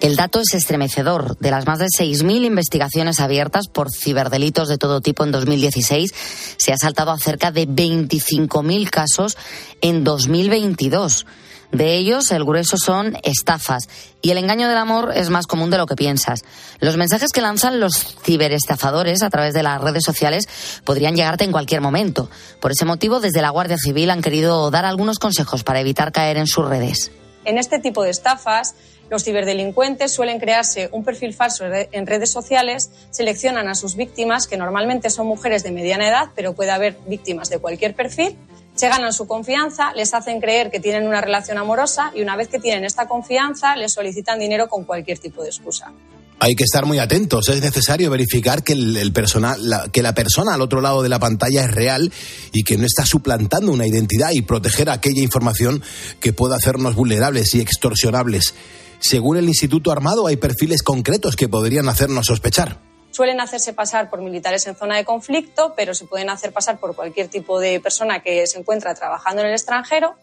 [0.01, 1.37] El dato es estremecedor.
[1.39, 6.13] De las más de 6.000 investigaciones abiertas por ciberdelitos de todo tipo en 2016,
[6.57, 9.37] se ha saltado a cerca de 25.000 casos
[9.81, 11.27] en 2022.
[11.73, 13.89] De ellos, el grueso son estafas
[14.21, 16.45] y el engaño del amor es más común de lo que piensas.
[16.81, 20.47] Los mensajes que lanzan los ciberestafadores a través de las redes sociales
[20.85, 22.29] podrían llegarte en cualquier momento.
[22.61, 26.37] Por ese motivo, desde la Guardia Civil han querido dar algunos consejos para evitar caer
[26.37, 27.11] en sus redes.
[27.47, 28.75] En este tipo de estafas,
[29.09, 34.57] los ciberdelincuentes suelen crearse un perfil falso en redes sociales, seleccionan a sus víctimas, que
[34.57, 38.37] normalmente son mujeres de mediana edad, pero puede haber víctimas de cualquier perfil,
[38.75, 42.49] se ganan su confianza, les hacen creer que tienen una relación amorosa y una vez
[42.49, 45.93] que tienen esta confianza les solicitan dinero con cualquier tipo de excusa.
[46.39, 47.49] Hay que estar muy atentos.
[47.49, 49.13] Es necesario verificar que, el,
[49.61, 52.13] la, que la persona al otro lado de la pantalla es real
[52.53, 55.83] y que no está suplantando una identidad y proteger aquella información
[56.19, 58.55] que pueda hacernos vulnerables y extorsionables.
[58.99, 64.21] Según el Instituto Armado, hay perfiles concretos que podrían hacernos sospechar suelen hacerse pasar por
[64.21, 68.23] militares en zona de conflicto, pero se pueden hacer pasar por cualquier tipo de persona
[68.23, 70.17] que se encuentra trabajando en el extranjero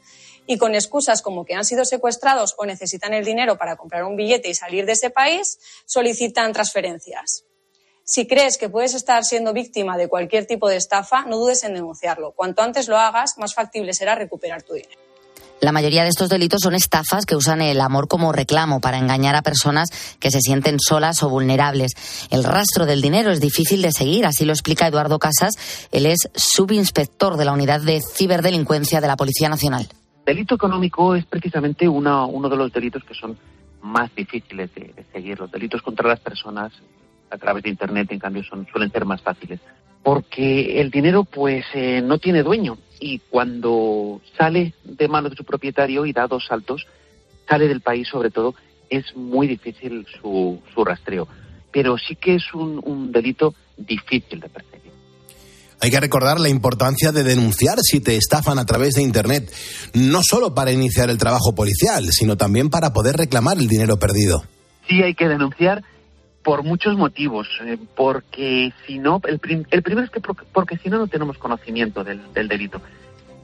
[0.45, 4.15] y con excusas como que han sido secuestrados o necesitan el dinero para comprar un
[4.15, 7.45] billete y salir de ese país, solicitan transferencias.
[8.04, 11.75] Si crees que puedes estar siendo víctima de cualquier tipo de estafa, no dudes en
[11.75, 12.32] denunciarlo.
[12.32, 14.98] Cuanto antes lo hagas, más factible será recuperar tu dinero.
[15.62, 19.36] La mayoría de estos delitos son estafas que usan el amor como reclamo para engañar
[19.36, 21.91] a personas que se sienten solas o vulnerables.
[22.32, 25.88] El rastro del dinero es difícil de seguir, así lo explica Eduardo Casas.
[25.91, 29.88] Él es subinspector de la Unidad de Ciberdelincuencia de la Policía Nacional.
[30.26, 33.38] Delito económico es precisamente uno de los delitos que son
[33.82, 35.39] más difíciles de, de, seguir.
[35.39, 36.72] Los delitos contra las personas
[37.32, 39.60] a través de Internet, en cambio, son, suelen ser más fáciles.
[40.03, 45.43] Porque el dinero, pues, eh, no tiene dueño y cuando sale de manos de su
[45.43, 46.85] propietario y da dos saltos,
[47.47, 48.55] sale del país sobre todo,
[48.89, 51.27] es muy difícil su, su rastreo.
[51.71, 54.91] Pero sí que es un, un delito difícil de perseguir.
[55.81, 59.49] Hay que recordar la importancia de denunciar si te estafan a través de Internet,
[59.93, 64.43] no solo para iniciar el trabajo policial, sino también para poder reclamar el dinero perdido.
[64.89, 65.83] Sí, hay que denunciar
[66.43, 70.89] por muchos motivos, eh, porque si no, el, prim el, primero es que porque, si
[70.89, 72.82] no, no tenemos conocimiento del, del, delito.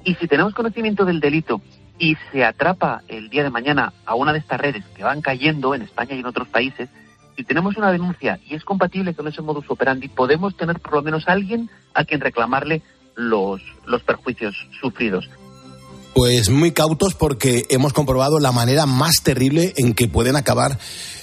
[0.03, 1.61] Y si tenemos conocimiento del delito
[1.97, 5.75] y se atrapa el día de mañana a una de estas redes que van cayendo
[5.75, 6.89] en España y en otros países,
[7.35, 11.01] si tenemos una denuncia y es compatible con ese modus operandi, podemos tener por lo
[11.01, 12.81] menos alguien a quien reclamarle
[13.15, 15.29] los, los perjuicios sufridos.
[16.13, 20.79] Pues muy cautos porque hemos comprobado la manera más terrible en que pueden acabar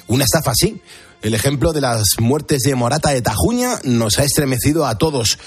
[0.07, 0.83] una estafa así.
[1.23, 5.39] El ejemplo de las muertes de Morata de Tajuña nos ha estremecido a todos.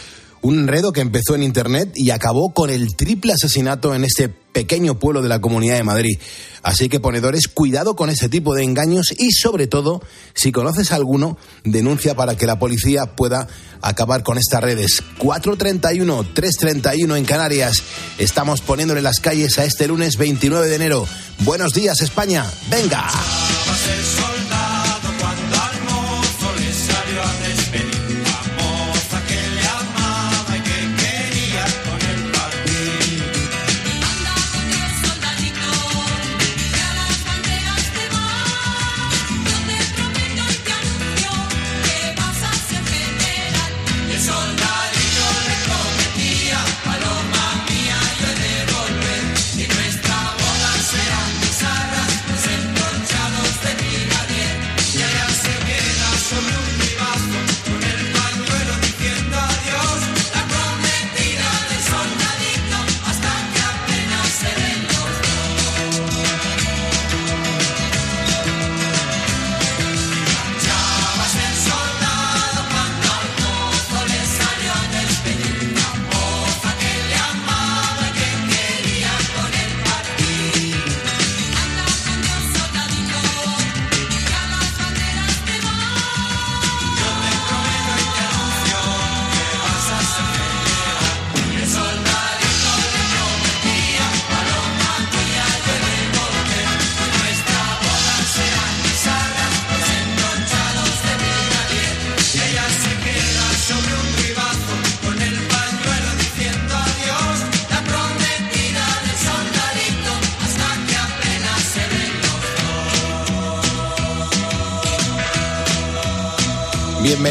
[0.42, 5.00] Un enredo que empezó en Internet y acabó con el triple asesinato en este pequeño
[5.00, 6.18] pueblo de la Comunidad de Madrid.
[6.64, 10.02] Así que ponedores, cuidado con ese tipo de engaños y sobre todo,
[10.34, 13.50] si conoces alguno, denuncia para que la policía pueda
[13.82, 15.04] acabar con estas redes.
[15.18, 17.84] 431, 331 en Canarias.
[18.18, 21.06] Estamos poniéndole las calles a este lunes 29 de enero.
[21.40, 22.50] Buenos días, España.
[22.70, 23.10] Venga.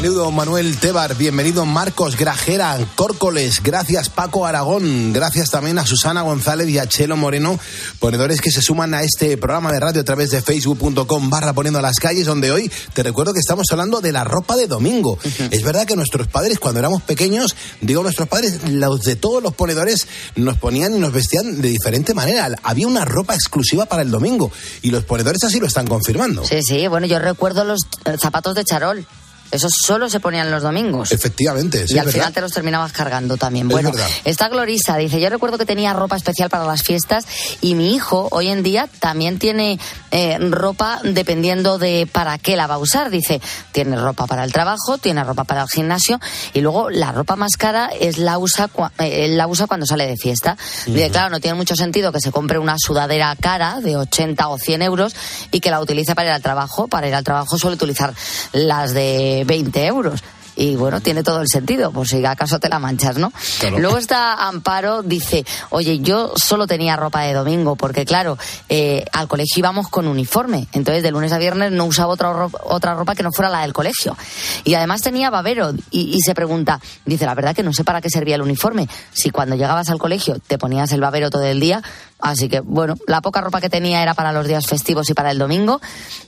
[0.05, 6.69] Bienvenido Manuel Tebar, bienvenido Marcos Grajera, Córcoles, gracias Paco Aragón, gracias también a Susana González
[6.69, 7.59] y a Chelo Moreno,
[8.01, 11.79] ponedores que se suman a este programa de radio a través de facebook.com barra poniendo
[11.79, 15.13] a las calles, donde hoy te recuerdo que estamos hablando de la ropa de domingo.
[15.13, 15.49] Uh -huh.
[15.51, 19.55] Es verdad que nuestros padres cuando éramos pequeños, digo nuestros padres, los de todos los
[19.55, 22.51] ponedores nos ponían y nos vestían de diferente manera.
[22.63, 26.45] Había una ropa exclusiva para el domingo y los ponedores así lo están confirmando.
[26.45, 27.81] Sí, sí, bueno, yo recuerdo los
[28.21, 29.07] zapatos de charol.
[29.55, 31.13] Esos solo se ponían los domingos.
[31.13, 31.87] Efectivamente.
[31.87, 32.19] Sí, y al ¿verdad?
[32.19, 33.69] final te los terminabas cargando también.
[33.69, 33.93] Bueno,
[34.25, 37.27] está Glorisa, dice, yo recuerdo que tenía ropa especial para las fiestas
[37.61, 39.79] y mi hijo hoy en día también tiene
[40.11, 43.11] eh, ropa dependiendo de para qué la va a usar.
[43.11, 43.41] Dice,
[43.73, 46.21] tiene ropa para el trabajo, tiene ropa para el gimnasio
[46.53, 50.17] y luego la ropa más cara es la usa, eh, la usa cuando sale de
[50.17, 50.57] fiesta.
[50.57, 50.95] Uh -huh.
[50.95, 54.59] Dice, claro, no tiene mucho sentido que se compre una sudadera cara de 80 o
[54.59, 55.15] 100 euros
[55.53, 56.89] y que la utilice para ir al trabajo.
[56.89, 58.13] Para ir al trabajo suele utilizar
[58.53, 60.23] las de 20 euros.
[60.57, 63.33] Y bueno, tiene todo el sentido, por si acaso te la manchas, ¿no?
[63.59, 63.79] Claro.
[63.79, 69.27] Luego está Amparo, dice, oye, yo solo tenía ropa de domingo, porque claro, eh, al
[69.27, 73.15] colegio íbamos con uniforme, entonces de lunes a viernes no usaba otra ropa, otra ropa
[73.15, 74.17] que no fuera la del colegio.
[74.63, 78.01] Y además tenía babero, y, y, se pregunta, dice, la verdad que no sé para
[78.01, 81.59] qué servía el uniforme, si cuando llegabas al colegio te ponías el babero todo el
[81.59, 81.83] día,
[82.25, 85.31] Así que, bueno, la poca ropa que tenía era para los días festivos y para
[85.31, 85.83] el domingo.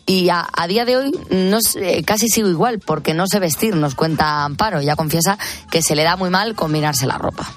[0.04, 1.58] Y a, día de hoy no
[2.04, 4.82] casi sigo igual, porque no sé vestir, nos cuenta Amparo.
[4.82, 5.38] Ya confiesa
[5.70, 7.48] que se le da muy mal combinarse la ropa.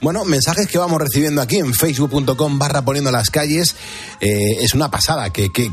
[0.00, 3.74] Bueno, mensajes que vamos recibiendo aquí en facebook.com barra poniendo las calles.
[4.20, 5.50] Eh, es una pasada que,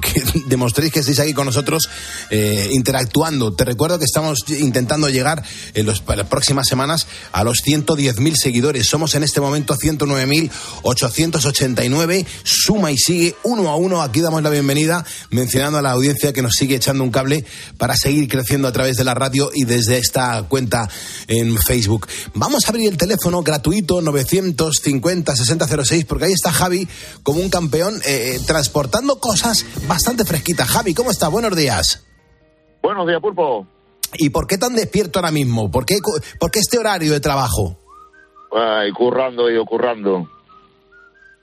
[0.47, 1.89] demostréis que estáis aquí con nosotros
[2.29, 3.53] eh, interactuando.
[3.53, 5.43] Te recuerdo que estamos intentando llegar
[5.73, 8.87] en, las próximas semanas a los 110.000 seguidores.
[8.87, 12.25] Somos en este momento 109.889.
[12.43, 14.01] Suma y sigue uno a uno.
[14.01, 17.45] Aquí damos la bienvenida mencionando a la audiencia que nos sigue echando un cable
[17.77, 20.89] para seguir creciendo a través de la radio y desde esta cuenta
[21.27, 22.07] en Facebook.
[22.33, 26.87] Vamos a abrir el teléfono gratuito 950-6006, porque ahí está Javi
[27.23, 30.69] como un campeón eh, eh, transportando cosas bastante fresquitas.
[30.69, 31.27] Javi, ¿cómo está?
[31.27, 32.05] Buenos días.
[32.81, 33.67] Buenos días, Pulpo.
[34.17, 35.71] ¿Y por qué tan despierto ahora mismo?
[35.71, 35.97] ¿Por qué,
[36.39, 37.79] por qué este horario de trabajo?
[38.55, 40.29] Ay, currando, yo currando.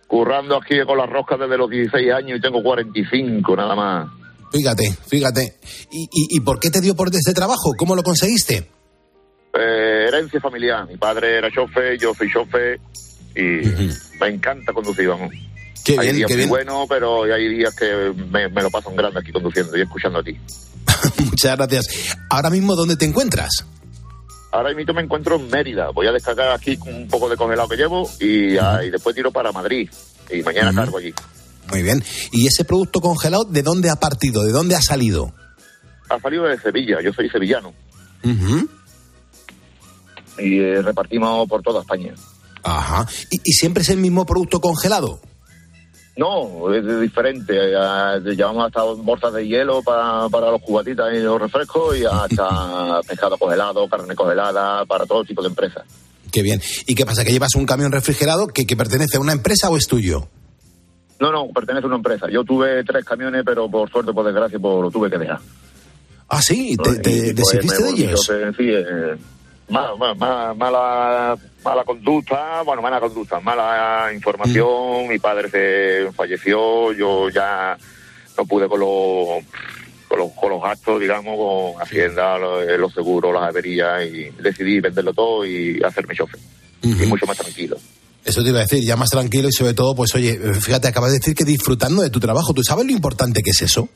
[0.06, 4.08] Currando aquí con las roscas desde los 16 años y tengo 45 nada más.
[4.52, 5.58] Fíjate, fíjate.
[5.90, 7.72] ¿Y, y, y por qué te dio por este trabajo?
[7.76, 8.68] ¿Cómo lo conseguiste?
[9.52, 10.86] Eh, herencia familiar.
[10.86, 12.80] Mi padre era chofer, yo soy chofer
[13.34, 15.32] y me encanta conducir, vamos.
[15.84, 18.96] Qué hay bien, días qué muy buenos, pero hay días que me, lo paso en
[18.96, 20.36] grande aquí conduciendo y escuchando a ti.
[21.24, 22.16] Muchas gracias.
[22.28, 23.64] Ahora mismo, ¿dónde te encuentras?
[24.52, 25.90] Ahora mismo me encuentro en Mérida.
[25.90, 29.14] Voy a descargar aquí con un poco de congelado que llevo y, ah, y después
[29.14, 29.88] tiro para Madrid.
[30.30, 31.14] Y mañana cargo allí.
[31.70, 32.02] Muy bien.
[32.32, 34.42] ¿Y ese producto congelado de dónde ha partido?
[34.42, 35.32] ¿De dónde ha salido?
[36.08, 37.00] Ha salido de Sevilla.
[37.00, 37.72] Yo soy sevillano.
[40.42, 42.14] Y eh, repartimos por toda España.
[42.62, 43.06] Ajá.
[43.30, 45.20] ¿Y, ¿Y siempre es el mismo producto congelado?
[46.16, 47.54] No, es diferente.
[47.56, 53.00] Eh, Llevamos hasta bolsas de hielo para, para los cubatitas y los refrescos y hasta
[53.08, 55.84] pescado congelado, carne congelada, para todo tipo de empresas.
[56.30, 56.60] Qué bien.
[56.86, 57.24] ¿Y qué pasa?
[57.24, 60.28] ¿Que llevas un camión refrigerado que, que pertenece a una empresa o es tuyo?
[61.18, 62.26] No, no, pertenece a una empresa.
[62.30, 65.40] Yo tuve tres camiones, pero por suerte, por desgracia, pues lo tuve que dejar.
[66.28, 67.42] Ah, sí, te, te de
[67.96, 68.30] ellos.
[68.56, 69.16] fin, eh,
[69.70, 75.08] ma- ma- ma- mala, mala conducta, bueno, mala conducta, mala información.
[75.08, 77.76] Mi padre se falleció, yo ya
[78.36, 79.44] no pude con los,
[80.08, 84.80] con los, con los gastos, digamos, con Hacienda, los, los seguros, las averías, y decidí
[84.80, 86.40] venderlo todo y hacerme chofer.
[86.82, 87.76] Y mucho más tranquilo.
[88.24, 91.12] Eso te iba a decir, ya más tranquilo y sobre todo, pues oye, fíjate, acabas
[91.12, 92.52] de decir que disfrutando de tu trabajo.
[92.52, 93.88] ¿Tú sabes lo importante que es eso?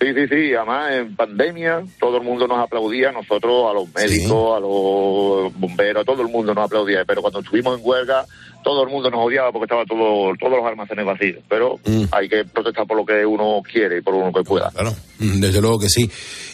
[0.00, 0.54] Sí, sí, sí.
[0.54, 6.06] Además, en pandemia todo el mundo nos aplaudía, nosotros, a los médicos, a los bomberos,
[6.06, 7.04] todo el mundo nos aplaudía.
[7.06, 8.24] Pero cuando estuvimos en huelga,
[8.64, 11.42] todo el mundo nos odiaba porque estaban todo, todos los almacenes vacíos.
[11.48, 11.78] Pero
[12.12, 14.70] hay que protestar por lo que uno quiere y por lo que pueda.
[14.70, 16.10] Claro, Mm, desde luego que sí.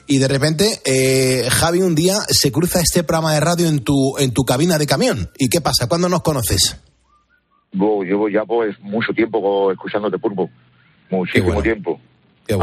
[0.09, 4.17] Y de repente, eh, Javi un día se cruza este programa de radio en tu,
[4.19, 5.31] en tu cabina de camión.
[5.39, 5.89] ¿Y qué pasa?
[5.89, 6.81] ¿Cuándo nos conoces?
[7.73, 10.51] Yo llevo ya pues mucho tiempo escuchándote pulpo.
[11.11, 12.01] Muchísimo tiempo.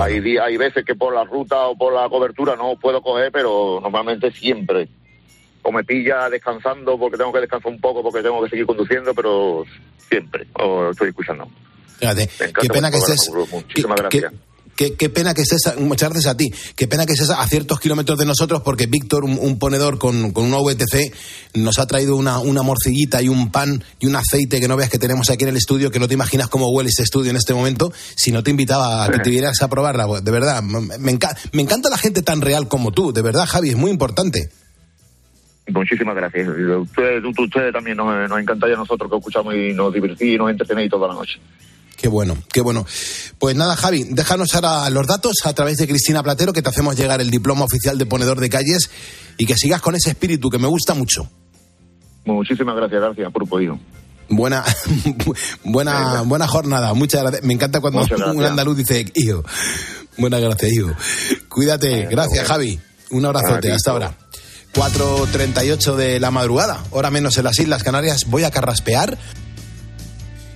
[0.04, 3.32] Hay, di- hay veces que por la ruta o por la cobertura no puedo coger,
[3.32, 4.88] pero normalmente siempre.
[5.62, 9.14] O me pilla descansando porque tengo que descansar un poco porque tengo que seguir conduciendo,
[9.14, 9.64] pero
[10.10, 11.48] siempre o estoy escuchando.
[12.28, 12.28] Fíjate,
[12.62, 13.28] qué pena que estés.
[13.68, 13.82] qué-
[14.20, 14.34] gracias.
[14.76, 17.80] Qué, qué pena que estés, muchas gracias a ti, qué pena que estés a ciertos
[17.80, 21.14] kilómetros de nosotros porque Víctor, un, un ponedor con, con una VTC,
[21.56, 24.90] nos ha traído una, una morcillita y un pan y un aceite que no veas
[24.90, 27.38] que tenemos aquí en el estudio, que no te imaginas cómo huele este estudio en
[27.38, 30.98] este momento, si no te invitaba a que te vieras a probarla, de verdad, me,
[30.98, 33.92] me enca- me encanta la gente tan real como tú, de verdad Javi, es muy
[33.92, 34.50] importante.
[35.68, 36.48] Muchísimas gracias.
[36.82, 37.24] Ustedes,
[37.72, 41.08] también nos, nos encantáis a nosotros que escuchamos y nos divertís y nos entretenéis toda
[41.08, 41.40] la noche.
[42.04, 42.86] Qué bueno, qué bueno.
[43.40, 46.98] Pues nada, Javi, déjanos ahora los datos a través de Cristina Platero, que te hacemos
[46.98, 48.90] llegar el diploma oficial de ponedor de calles
[49.38, 51.30] y que sigas con ese espíritu que me gusta mucho.
[52.26, 53.80] Muchísimas gracias, gracias por podido.
[54.28, 54.66] Buena,
[55.64, 56.94] buena, buena jornada.
[56.94, 57.46] Muchas gracias.
[57.46, 59.46] Me encanta cuando un andaluz dice, hijo.
[60.18, 60.92] Buenas gracias, hijo.
[61.48, 62.08] Cuídate.
[62.12, 62.82] Gracias, Javi.
[63.12, 63.72] Un abrazote.
[63.72, 64.18] Hasta ahora.
[64.74, 68.26] 4.38 de la madrugada, hora menos en las Islas Canarias.
[68.28, 69.18] Voy a carraspear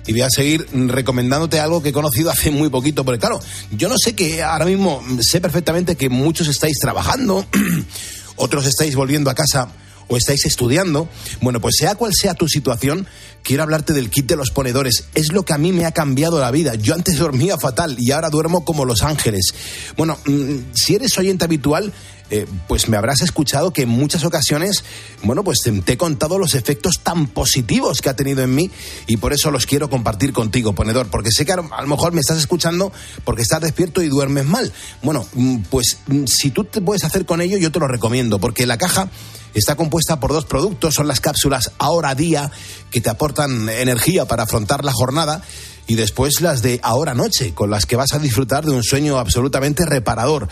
[0.08, 3.40] y voy a seguir recomendándote algo que he conocido hace muy poquito, porque claro,
[3.70, 7.44] yo no sé que ahora mismo sé perfectamente que muchos estáis trabajando,
[8.36, 9.68] otros estáis volviendo a casa
[10.08, 11.10] o estáis estudiando.
[11.42, 13.06] Bueno, pues sea cual sea tu situación,
[13.42, 15.04] quiero hablarte del kit de los ponedores.
[15.14, 16.74] Es lo que a mí me ha cambiado la vida.
[16.74, 19.52] Yo antes dormía fatal y ahora duermo como los ángeles.
[19.98, 21.92] Bueno, mm, si eres oyente habitual,
[22.30, 24.84] eh, pues me habrás escuchado que en muchas ocasiones,
[25.22, 28.70] bueno, pues te, he contado los efectos tan positivos que ha tenido en mí
[29.06, 31.88] y por eso los quiero compartir contigo, ponedor, porque sé que a lo a lo
[31.88, 32.92] mejor me estás escuchando
[33.24, 34.72] porque estás despierto y duermes mal.
[35.02, 38.38] Bueno, mm, pues mm, si tú te puedes hacer con ello, yo te lo recomiendo,
[38.38, 39.08] porque la caja
[39.54, 42.50] está compuesta por dos productos, son las cápsulas Ahora Día,
[42.90, 45.42] que te aportan energía para afrontar la jornada,
[45.86, 49.18] y después las de Ahora Noche, con las que vas a disfrutar de un sueño
[49.18, 50.48] absolutamente reparador.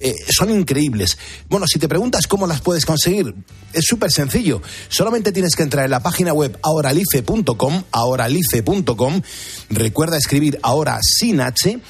[0.00, 1.18] Eh, son increíbles.
[1.48, 3.34] Bueno, si te preguntas cómo las puedes conseguir,
[3.72, 4.62] es súper sencillo.
[4.88, 9.22] Solamente tienes que entrar en la página web ahoralife.com, ahoralife.com,
[9.70, 11.80] recuerda escribir ahora sin H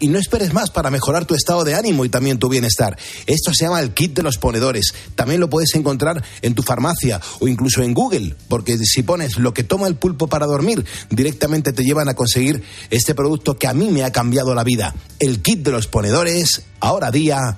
[0.00, 2.96] y no esperes más para mejorar tu estado de ánimo y también tu bienestar.
[3.26, 4.94] Esto se llama el kit de los ponedores.
[5.14, 9.52] También lo puedes encontrar en tu farmacia o incluso en Google, porque si pones lo
[9.52, 13.74] que toma el pulpo para dormir, directamente te llevan a conseguir este producto que a
[13.74, 14.94] mí me ha cambiado la vida.
[15.18, 17.57] El kit de los ponedores, ahora día,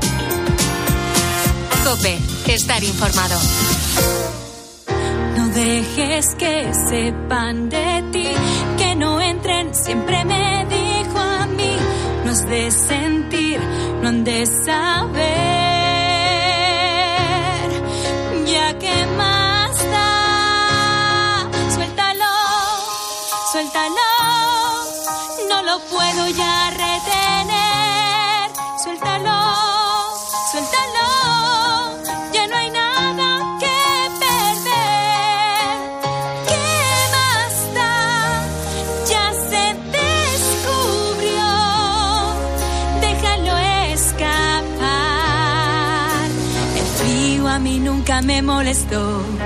[1.83, 3.39] Cope, estar informado.
[5.37, 8.27] No dejes que sepan de ti,
[8.77, 11.75] que no entren, siempre me dijo a mí,
[12.23, 13.59] no has de sentir,
[14.01, 15.31] no han de saber,
[18.45, 22.33] ya que más da, suéltalo,
[23.51, 24.11] suéltalo,
[25.49, 27.30] no lo puedo ya retener,
[48.41, 49.40] me.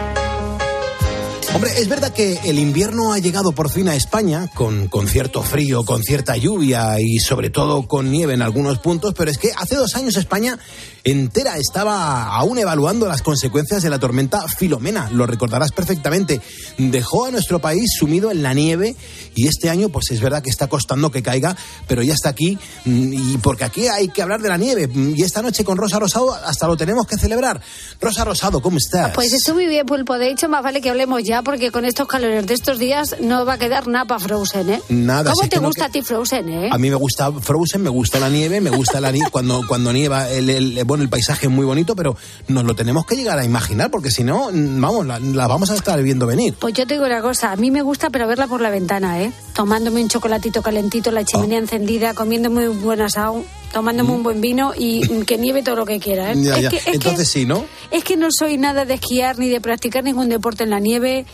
[1.56, 5.41] Hombre, es verdad que el invierno ha llegado por fin a España, con, con cierto
[5.41, 9.51] frío, con cierta lluvia y sobre todo con nieve en algunos puntos, pero es que
[9.56, 10.60] hace dos años España
[11.06, 16.41] entera estaba aún evaluando las consecuencias de la tormenta Filomena, lo recordarás perfectamente.
[16.78, 18.95] Dejó a nuestro país sumido en la nieve
[19.36, 21.56] y este año pues es verdad que está costando que caiga,
[21.88, 25.22] pero ya está aquí mm, y porque aquí hay que hablar de la nieve y
[25.22, 27.62] esta noche con Rosa Rosado hasta lo tenemos que celebrar.
[28.01, 29.14] Rosa Rosado, ¿cómo estás?
[29.14, 30.18] Pues estoy muy bien, Pulpo.
[30.18, 33.46] De hecho, más vale que hablemos ya, porque con estos calores de estos días no
[33.46, 34.82] va a quedar nada para Frozen, ¿eh?
[34.89, 36.70] Nada, ¿Cómo te no gusta a ti Frozen, eh?
[36.70, 39.93] A mí me gusta Frozen, me gusta la nieve, me gusta la nieve cuando, cuando
[39.93, 42.18] nieva, el, el- bueno, el paisaje es muy bonito, pero
[42.50, 45.70] nos lo tenemos que llegar a imaginar, porque si no, mm, vamos, la, la vamos
[45.70, 46.56] a estar viendo venir.
[46.60, 49.22] Pues yo te digo una cosa, a mí me gusta, pero verla por la ventana,
[49.22, 49.32] ¿eh?
[49.54, 51.26] Tomándome un chocolatito calentito, la Ah.
[51.26, 53.43] chimenea encendida, comiéndome un buen asado,
[53.76, 56.36] tomándome un buen vino y que nieve todo lo que quiera, ¿eh?
[56.38, 56.69] Ya, es, ya.
[56.69, 57.65] Que, es, Entonces sí, ¿no?
[57.91, 61.26] es que no soy nada de esquiar ni de practicar ningún deporte en la nieve.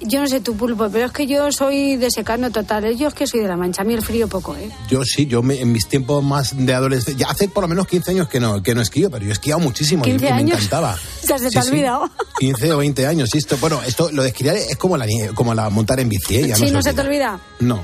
[0.00, 2.84] Yo no sé tu pulpo, pero es que yo soy de secano total.
[2.86, 2.96] ¿eh?
[2.96, 4.68] Yo es que soy de la mancha, a mí el frío poco, ¿eh?
[4.90, 7.86] Yo sí, yo me- en mis tiempos más de adolescente, ya hace por lo menos
[7.86, 10.24] 15 años que no, que no esquío, pero yo he esquiado muchísimo y, y 15
[10.26, 10.56] me años.
[10.58, 10.98] encantaba.
[11.28, 11.70] Ya se te ha sí.
[11.70, 12.10] olvidado.
[12.40, 15.54] 15 o 20 años, sí, esto, bueno, esto, lo de esquiar es como la, como
[15.54, 16.48] la montar en bici, ¿eh?
[16.48, 17.38] Ya Sí, no no se te olvida.
[17.60, 17.82] No.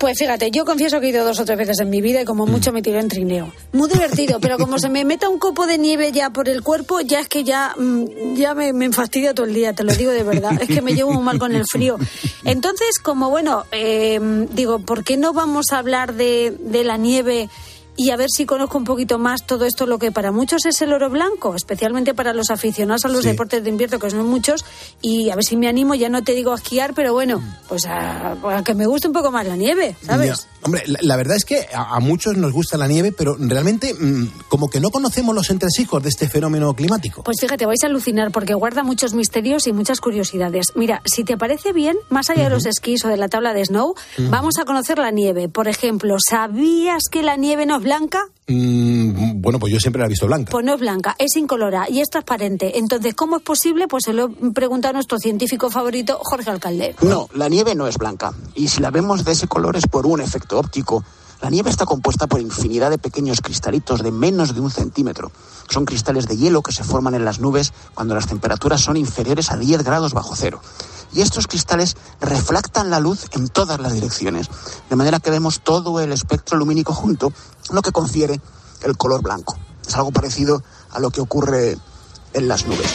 [0.00, 2.24] Pues fíjate, yo confieso que he ido dos o tres veces en mi vida y
[2.24, 3.52] como mucho me tiré en trineo.
[3.72, 7.02] Muy divertido, pero como se me meta un copo de nieve ya por el cuerpo,
[7.02, 10.10] ya es que ya, mm, ya me, me fastidia todo el día, te lo digo
[10.10, 10.52] de verdad.
[10.58, 11.98] Es que me llevo muy mal con el frío.
[12.46, 14.18] Entonces, como bueno, eh,
[14.52, 17.50] digo, ¿por qué no vamos a hablar de, de la nieve?
[18.02, 20.80] Y a ver si conozco un poquito más todo esto, lo que para muchos es
[20.80, 23.28] el oro blanco, especialmente para los aficionados a los Sí.
[23.28, 24.64] deportes de invierno, que son muchos,
[25.02, 27.84] y a ver si me animo, ya no te digo a esquiar, pero bueno, pues
[27.84, 30.48] a, a que me guste un poco más la nieve, ¿sabes?
[30.62, 33.92] Hombre, la, la verdad es que a, a muchos nos gusta la nieve, pero realmente
[33.92, 37.22] mm, como que no conocemos los entresijos de este fenómeno climático.
[37.22, 40.68] Pues fíjate, vais a alucinar porque guarda muchos misterios y muchas curiosidades.
[40.74, 43.64] Mira, si te parece bien, más allá de los esquís o de la tabla de
[43.64, 43.94] snow,
[44.30, 45.48] vamos a conocer la nieve.
[45.50, 50.06] Por ejemplo, ¿sabías que la nieve no es blanca, Mm, bueno, pues yo siempre la
[50.06, 50.50] he visto blanca.
[50.50, 52.78] pues no es blanca, es incolora y es transparente.
[52.78, 53.86] Entonces, ¿cómo es posible?
[53.86, 56.96] Pues se lo pregunta a nuestro científico favorito, Jorge Alcalde.
[57.02, 58.32] No, la nieve no es blanca.
[58.56, 61.04] Y si la vemos de ese color es por un efecto óptico.
[61.40, 65.30] La nieve está compuesta por infinidad de pequeños cristalitos de menos de un centímetro.
[65.68, 69.50] Son cristales de hielo que se forman en las nubes cuando las temperaturas son inferiores
[69.50, 70.60] a 10 grados bajo cero.
[71.12, 74.48] Y estos cristales refractan la luz en todas las direcciones,
[74.88, 77.32] de manera que vemos todo el espectro lumínico junto,
[77.72, 78.40] lo que confiere
[78.82, 79.58] el color blanco.
[79.86, 81.76] Es algo parecido a lo que ocurre
[82.32, 82.90] en las nubes.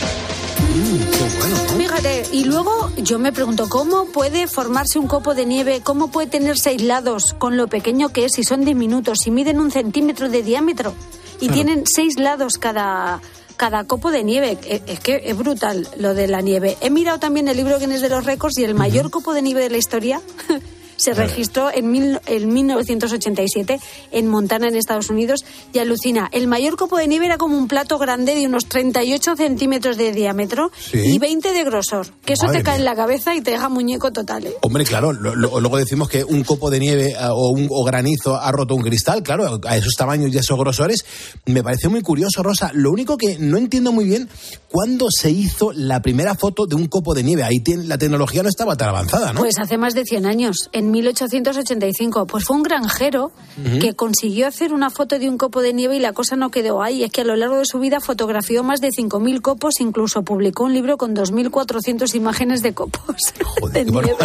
[1.77, 5.81] Fíjate, y luego yo me pregunto, ¿cómo puede formarse un copo de nieve?
[5.83, 9.59] ¿Cómo puede tener seis lados con lo pequeño que es si son diminutos, si miden
[9.59, 10.93] un centímetro de diámetro
[11.35, 11.53] y Claro.
[11.53, 13.21] tienen seis lados cada,
[13.57, 14.57] cada copo de nieve?
[14.63, 16.77] E- Es que es brutal lo de la nieve.
[16.81, 19.61] He mirado también el libro Guinness de los récords y el mayor copo de nieve
[19.61, 20.21] de la historia
[20.97, 23.79] se registró en, mil- en 1987
[24.11, 26.29] en Montana, en Estados Unidos, y alucina.
[26.31, 30.11] El mayor copo de nieve era como un plato grande de unos 38 centímetros de
[30.11, 30.99] diámetro Sí.
[30.99, 32.07] y 20 de grosor.
[32.25, 32.79] Que eso Madre te cae mía.
[32.79, 34.45] en la cabeza y te deja muñeco total.
[34.47, 34.53] ¿eh?
[34.61, 37.83] Hombre, claro, lo- lo- luego decimos que un copo de nieve ah, o, un, o
[37.83, 41.05] granizo ha roto un cristal, claro, a esos tamaños y esos grosores.
[41.45, 42.71] Me parece muy curioso, Rosa.
[42.73, 44.29] Lo único que no entiendo muy bien,
[44.69, 47.43] ¿cuándo se hizo la primera foto de un copo de nieve?
[47.43, 49.39] Ahí tiene- la tecnología no estaba tan avanzada, ¿no?
[49.39, 52.25] Pues hace más de 100 años, en 1885.
[52.27, 53.31] Pues fue un granjero
[53.79, 56.81] que consiguió hacer una foto de un copo de nieve y la cosa no quedó
[56.83, 57.03] ahí.
[57.03, 60.63] Es que a lo largo de su vida fotografió más de 5.000 copos, incluso publicó
[60.65, 63.15] un libro con 2.400 imágenes de copos
[63.73, 64.15] de nieve.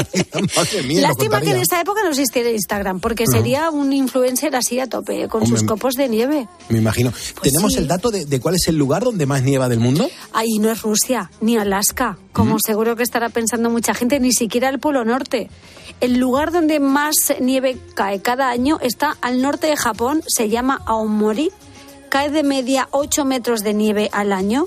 [0.87, 3.33] Mía, Lástima que en esa época no existiera Instagram, porque No.
[3.33, 6.49] sería un influencer así a tope, con sus copos de nieve.
[6.69, 7.13] Me imagino.
[7.43, 7.79] ¿Tenemos sí.
[7.79, 10.09] el dato de, de cuál es el lugar donde más nieva del mundo?
[10.33, 14.69] Ahí no es Rusia, ni Alaska, como seguro que estará pensando mucha gente, ni siquiera
[14.69, 15.51] el Polo Norte.
[16.01, 20.83] El lugar donde más nieve cae cada año está al norte de Japón, se llama
[20.87, 21.51] Aomori.
[22.09, 24.67] Cae de media 8 metros de nieve al año.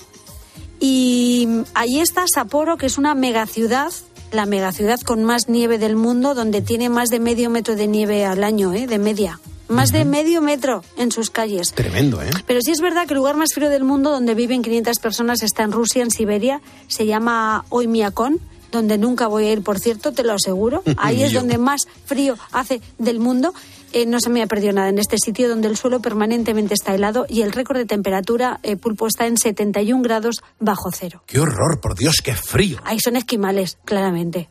[0.79, 3.91] Y ahí está Sapporo, que es una megaciudad,
[4.31, 8.25] la megaciudad con más nieve del mundo, donde tiene más de medio metro de nieve
[8.25, 8.87] al año, ¿eh?
[8.87, 9.39] de media.
[9.69, 11.71] Más de medio metro en sus calles.
[11.73, 12.29] Tremendo, ¿eh?
[12.45, 15.41] Pero sí es verdad que el lugar más frío del mundo donde viven 500 personas
[15.41, 16.61] está en Rusia, en Siberia.
[16.87, 18.41] Se llama Oymyakon,
[18.77, 20.83] donde nunca voy a ir, por cierto, te lo aseguro.
[20.97, 23.53] Ahí es donde más frío hace del mundo.
[23.93, 26.95] Eh, no se me ha perdido nada en este sitio donde el suelo permanentemente está
[26.95, 31.23] helado y el récord de temperatura eh, pulpo está en 71 grados bajo cero.
[31.27, 31.79] ¡Qué horror!
[31.79, 32.79] Por Dios, qué frío.
[32.85, 34.49] Ahí son esquimales, claramente.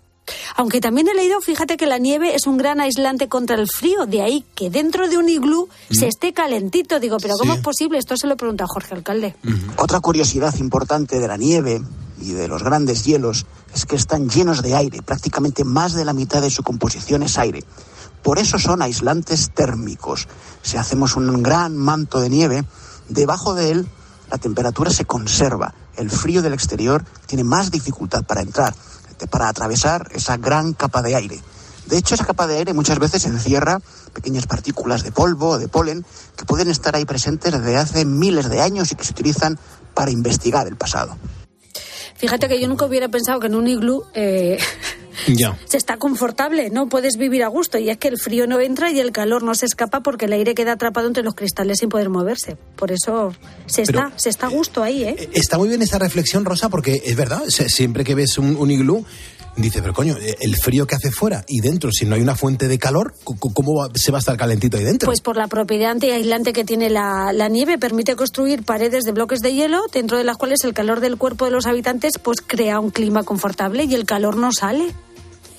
[0.56, 4.06] Aunque también he leído, fíjate que la nieve es un gran aislante contra el frío,
[4.06, 7.00] de ahí que dentro de un iglú se esté calentito.
[7.00, 7.58] Digo, pero ¿cómo Sí.
[7.58, 7.98] es posible?
[7.98, 9.34] Esto se lo pregunta a Jorge Alcalde.
[9.76, 11.82] Otra curiosidad importante de la nieve
[12.20, 15.02] y de los grandes hielos es que están llenos de aire.
[15.02, 17.64] Prácticamente más de la mitad de su composición es aire.
[18.22, 20.28] Por eso son aislantes térmicos.
[20.62, 22.64] Si hacemos un gran manto de nieve,
[23.08, 23.86] debajo de él
[24.30, 25.74] la temperatura se conserva.
[25.96, 28.74] El frío del exterior tiene más dificultad para entrar,
[29.26, 31.40] para atravesar esa gran capa de aire.
[31.86, 33.80] De hecho, esa capa de aire muchas veces encierra
[34.12, 36.04] pequeñas partículas de polvo o de polen
[36.36, 39.58] que pueden estar ahí presentes desde hace miles de años y que se utilizan
[39.94, 41.16] para investigar el pasado.
[42.16, 44.58] Fíjate que yo nunca hubiera pensado que en un iglú eh,
[45.28, 45.58] Ya.
[45.66, 47.78] se está confortable, no puedes vivir a gusto.
[47.78, 50.32] Y es que el frío no entra y el calor no se escapa porque el
[50.32, 52.56] aire queda atrapado entre los cristales sin poder moverse.
[52.76, 53.34] Por eso
[53.66, 55.28] se Pero- está, se está a gusto ahí, ¿eh?
[55.32, 59.04] Está muy bien esta reflexión, Rosa, porque es verdad, siempre que ves un, un iglú,
[59.56, 62.68] dice, pero coño, el frío que hace fuera y dentro, si no hay una fuente
[62.68, 65.06] de calor, ¿cómo se va a estar calentito ahí dentro?
[65.06, 69.40] Pues por la propiedad antiaislante que tiene la, la nieve, permite construir paredes de bloques
[69.40, 72.80] de hielo, dentro de las cuales el calor del cuerpo de los habitantes pues crea
[72.80, 74.94] un clima confortable y el calor no sale.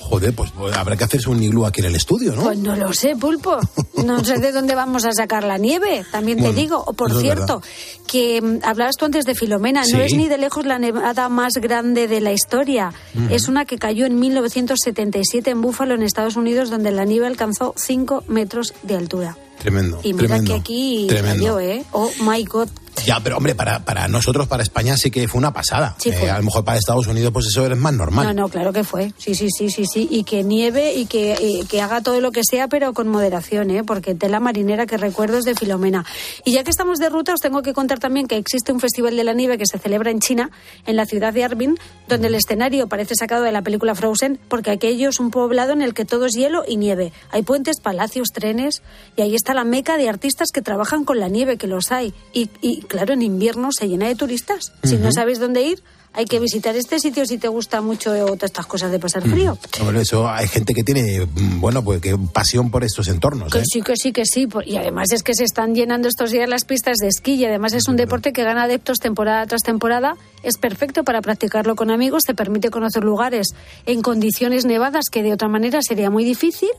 [0.09, 2.43] Joder, pues, pues habrá que hacerse un iglú aquí en el estudio, ¿no?
[2.43, 3.57] Pues no lo sé, pulpo.
[4.05, 6.83] No sé de dónde vamos a sacar la nieve, también te Bueno, digo.
[6.85, 7.61] O por cierto,
[8.05, 9.93] que mm, hablabas tú antes de Filomena, Sí.
[9.93, 12.93] no es ni de lejos la nevada más grande de la historia.
[13.29, 17.73] Es una que cayó en 1977 en Búfalo, en Estados Unidos, donde la nieve alcanzó
[17.77, 19.37] 5 metros de altura.
[19.59, 20.53] Tremendo, Y mira tremendo.
[20.55, 21.55] que aquí tremendo.
[21.55, 21.83] cayó, ¿eh?
[21.91, 22.67] Oh my God.
[23.05, 25.95] Ya, pero hombre, para, para nosotros, para España, sí que fue una pasada.
[25.97, 26.27] Sí, fue.
[26.27, 28.27] Eh, a lo mejor para Estados Unidos, pues eso es más normal.
[28.27, 29.11] No, no, claro que fue.
[29.17, 30.07] Sí, sí, sí, sí, sí.
[30.09, 33.71] Y que nieve y que, y que haga todo lo que sea, pero con moderación,
[33.71, 33.83] ¿eh?
[33.83, 36.05] Porque tela marinera que recuerdo es de Filomena.
[36.45, 39.17] Y ya que estamos de ruta, os tengo que contar también que existe un festival
[39.17, 40.49] de la nieve que se celebra en China,
[40.85, 41.77] en la ciudad de Harbin,
[42.07, 45.81] donde el escenario parece sacado de la película Frozen, porque aquello es un poblado en
[45.81, 47.11] el que todo es hielo y nieve.
[47.31, 48.81] Hay puentes, palacios, trenes,
[49.15, 52.13] y ahí está la meca de artistas que trabajan con la nieve, que los hay.
[52.33, 54.71] Y, y claro, en invierno se llena de turistas.
[54.83, 58.19] Si no sabéis dónde ir, hay que visitar este sitio si te gusta mucho eh,
[58.19, 59.57] todas estas cosas de pasar frío.
[59.83, 63.51] Bueno, eso hay gente que tiene, mm, bueno, pues que pasión por estos entornos.
[63.51, 63.63] Que ¿eh?
[63.65, 64.47] sí, que sí, que sí.
[64.65, 67.73] Y además es que se están llenando estos días las pistas de esquí y además
[67.73, 70.15] es un deporte que gana adeptos temporada tras temporada.
[70.43, 75.33] Es perfecto para practicarlo con amigos, te permite conocer lugares en condiciones nevadas que de
[75.33, 76.69] otra manera sería muy difícil.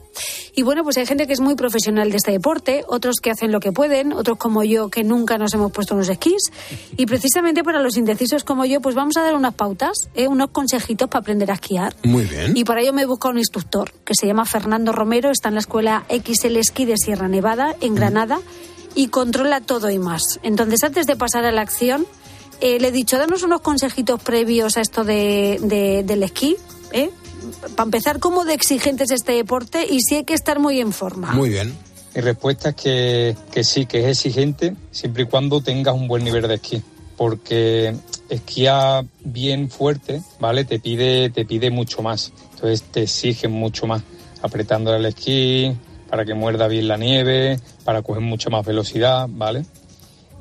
[0.55, 3.51] Y bueno, pues hay gente que es muy profesional de este deporte, otros que hacen
[3.51, 6.53] lo que pueden, otros como yo que nunca nos hemos puesto unos esquís.
[6.97, 10.29] Y precisamente para los indecisos como yo, pues vamos a dar unas pautas, ¿eh?
[10.29, 11.97] unos consejitos para aprender a esquiar.
[12.05, 12.57] Muy bien.
[12.57, 15.55] Y para ello me he buscado un instructor que se llama Fernando Romero, está en
[15.55, 18.41] la escuela XL Esquí de Sierra Nevada, en Granada,
[18.95, 20.39] y controla todo y más.
[20.43, 22.07] Entonces, antes de pasar a la acción,
[22.65, 26.57] eh, le he dicho, danos unos consejitos previos a esto de, de- del esquí,
[26.93, 27.11] ¿eh?
[27.77, 30.93] Para empezar, ¿cómo de exigente es este deporte y si hay que estar muy en
[30.93, 31.33] forma?
[31.33, 31.75] Muy bien.
[32.15, 36.25] Mi respuesta es que, que sí, que es exigente siempre y cuando tengas un buen
[36.25, 36.83] nivel de esquí.
[37.17, 37.95] Porque
[38.29, 40.65] esquiar bien fuerte, ¿vale?
[40.65, 42.33] Te pide, te pide mucho más.
[42.55, 44.03] Entonces te exigen mucho más.
[44.43, 45.73] Apretando el esquí,
[46.09, 49.65] para que muerda bien la nieve, para coger mucha más velocidad, ¿vale?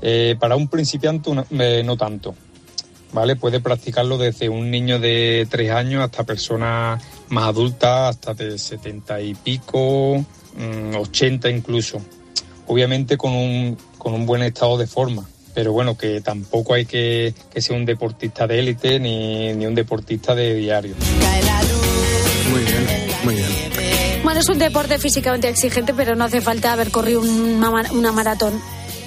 [0.06, 2.36] Eh, para un principiante no, eh, no tanto.
[3.14, 3.38] ¿Vale?
[3.38, 9.22] Puede practicarlo desde un niño de 3 años hasta personas más adultas, hasta de 70
[9.22, 10.26] y pico,
[10.58, 12.02] mm, 80 incluso.
[12.68, 15.26] Obviamente con un, con un buen estado de forma.
[15.54, 19.76] Pero bueno, que tampoco hay que, que ser un deportista de élite ni, ni un
[19.76, 20.96] deportista de diario.
[22.50, 22.88] Muy bien,
[23.24, 23.50] muy bien.
[24.24, 28.60] Bueno, es un deporte físicamente exigente, pero no hace falta haber corrido una, una maratón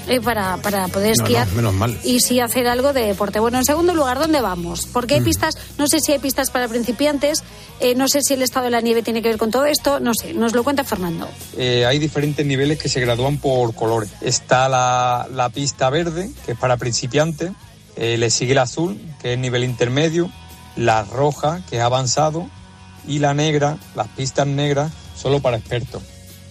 [0.09, 1.49] eh, para, para poder No, no, esquiar.
[1.53, 1.99] menos mal.
[2.05, 3.41] Y sí hacer algo de deporte.
[3.41, 4.87] Bueno, en segundo lugar, ¿dónde vamos?
[4.93, 5.19] Porque Mm.
[5.19, 7.43] hay pistas, no sé si hay pistas para principiantes,
[7.81, 10.01] eh, no sé si el estado de la nieve tiene que ver con todo esto,
[10.01, 11.29] no sé, nos lo cuenta Fernando.
[11.57, 14.11] Eh, hay diferentes niveles que se gradúan por colores.
[14.21, 17.51] Está la, la pista verde, que es para principiantes,
[17.97, 20.31] eh, le sigue el azul, que es nivel intermedio,
[20.77, 22.49] la roja, que es avanzado,
[23.09, 26.03] y la negra, las pistas negras, solo para expertos.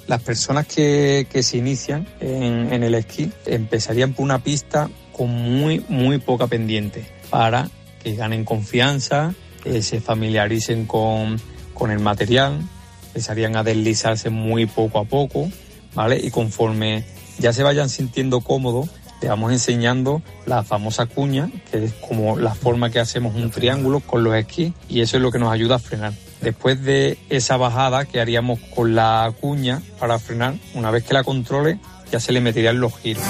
[0.08, 5.30] Las personas que, que se inician en, en el esquí empezarían por una pista con
[5.30, 7.70] muy, muy poca pendiente para
[8.04, 9.34] que ganen confianza,
[9.64, 11.42] eh, se familiaricen con,
[11.74, 12.62] con el material,
[13.08, 15.50] empezarían a deslizarse muy poco a poco,
[15.96, 16.20] ¿vale?
[16.22, 17.04] Y conforme
[17.40, 18.90] ya se vayan sintiendo cómodos,
[19.20, 24.02] te vamos enseñando la famosa cuña, que es como la forma que hacemos un triángulo
[24.02, 26.14] con los esquís, y eso es lo que nos ayuda a frenar.
[26.42, 31.24] Después de esa bajada que haríamos con la cuña para frenar, una vez que la
[31.24, 31.80] controle,
[32.12, 33.24] ya se le meterían los giros.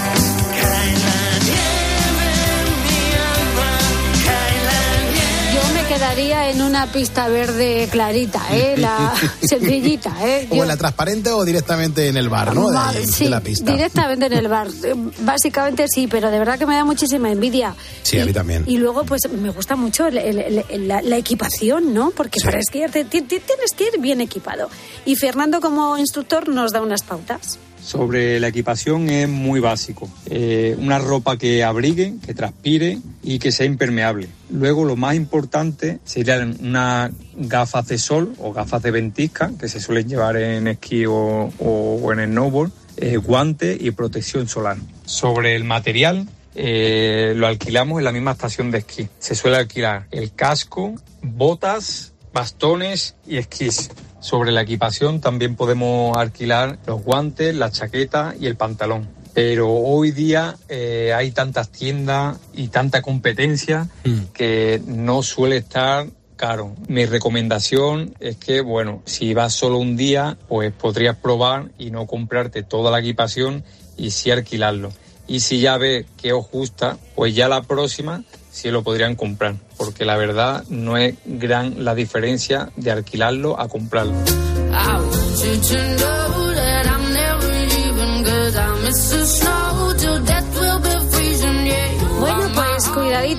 [6.49, 8.75] En una pista verde clarita, ¿eh?
[8.77, 10.47] La sencillita, ¿eh?
[10.51, 12.69] O en la transparente o directamente en el bar, ¿no?
[12.69, 13.71] De, Vale, de sí, la pista.
[13.71, 14.67] directamente en el bar.
[15.21, 17.75] Básicamente sí, pero de verdad que me da muchísima envidia.
[18.03, 18.63] Sí, a mí también.
[18.67, 22.11] Y luego, pues me gusta mucho el- el- el- la, la equipación, ¿no?
[22.11, 24.69] Porque para esquiar te- tienes que ir bien equipado.
[25.05, 27.59] Y Fernando, como instructor, nos da unas pautas.
[27.85, 30.09] Sobre la equipación es muy básico.
[30.25, 34.27] Eh, una ropa que abrigue, que transpire y que sea impermeable.
[34.49, 39.79] Luego lo más importante serían unas gafas de sol o gafas de ventisca que se
[39.79, 41.13] suelen llevar en esquí o,
[41.59, 44.77] o- en el snowboard, eh, guantes y protección solar.
[45.05, 49.07] Sobre el material, eh, lo alquilamos en la misma estación de esquí.
[49.19, 53.91] Se suele alquilar el casco, botas, bastones y esquís.
[54.25, 59.07] Sobre la equipación también podemos alquilar los guantes, la chaqueta y el pantalón.
[59.35, 63.87] Pero hoy día eh, hay tantas tiendas y tanta competencia
[64.33, 66.07] que no suele estar
[66.37, 66.73] caro.
[66.87, 72.07] Mi recomendación es que, bueno, si vas solo un día, pues podrías probar y no
[72.07, 73.63] comprarte toda la equipación
[73.95, 74.91] y sí alquilarlo.
[75.27, 78.23] Y si ya ves que os gusta, pues ya la próxima
[78.55, 79.55] sí lo podrían comprar.
[79.77, 84.15] Porque la verdad no es gran la diferencia de alquilarlo a comprarlo.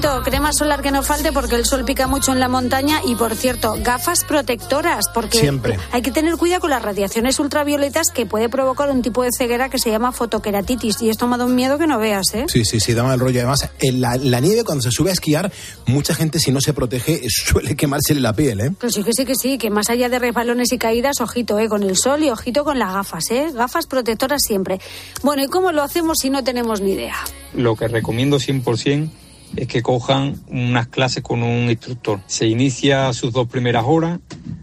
[0.00, 3.14] Pues crema solar que no falte porque el sol pica mucho en la montaña y
[3.14, 5.78] por cierto, gafas protectoras porque Siempre.
[5.92, 9.68] hay que tener cuidado con las radiaciones ultravioletas que puede provocar un tipo de ceguera
[9.68, 12.46] que se llama fotoqueratitis y esto me ha dado un miedo que no veas, ¿eh?
[12.48, 13.40] Sí, sí, sí, da mal rollo.
[13.40, 15.52] Además, en la, la nieve, cuando se sube a esquiar,
[15.86, 18.72] mucha gente, si no se protege, suele quemársele la piel, ¿eh?
[18.80, 21.68] Que sí, que sí, que sí, que más allá de resbalones y caídas, ojito, ¿eh?
[21.68, 23.48] Con el sol y ojito con las gafas, ¿eh?
[23.54, 24.80] Gafas protectoras siempre.
[25.22, 27.16] Bueno, ¿y cómo lo hacemos si no tenemos ni idea?
[27.54, 29.08] Lo que recomiendo 100%
[29.54, 32.20] es que cojan unas clases con un instructor.
[32.26, 34.18] Se inicia sus dos primeras horas,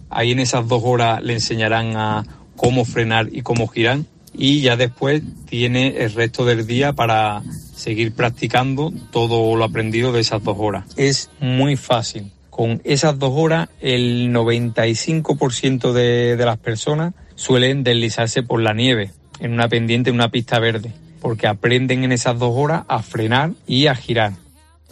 [0.09, 2.25] ahí en esas dos horas le enseñarán a
[2.55, 3.99] cómo frenar y cómo girar
[4.33, 7.43] y ya después tiene el resto del día para
[7.75, 10.85] seguir practicando todo lo aprendido de esas dos horas.
[10.97, 12.31] Es muy fácil.
[12.49, 19.11] Con esas dos horas, el 95% de, de las personas suelen deslizarse por la nieve,
[19.39, 23.51] en una pendiente, en una pista verde, porque aprenden en esas dos horas a frenar
[23.65, 24.33] y a girar.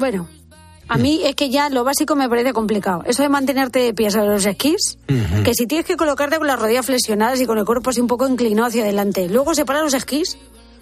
[0.02, 0.28] Bueno,
[0.90, 3.04] a mí es que ya lo básico me parece complicado.
[3.06, 4.98] Eso de mantenerte de pie sobre los esquís,
[5.46, 8.08] que si tienes que colocarte con las rodillas flexionadas y con el cuerpo así un
[8.08, 10.38] poco inclinado hacia adelante, luego separar los esquís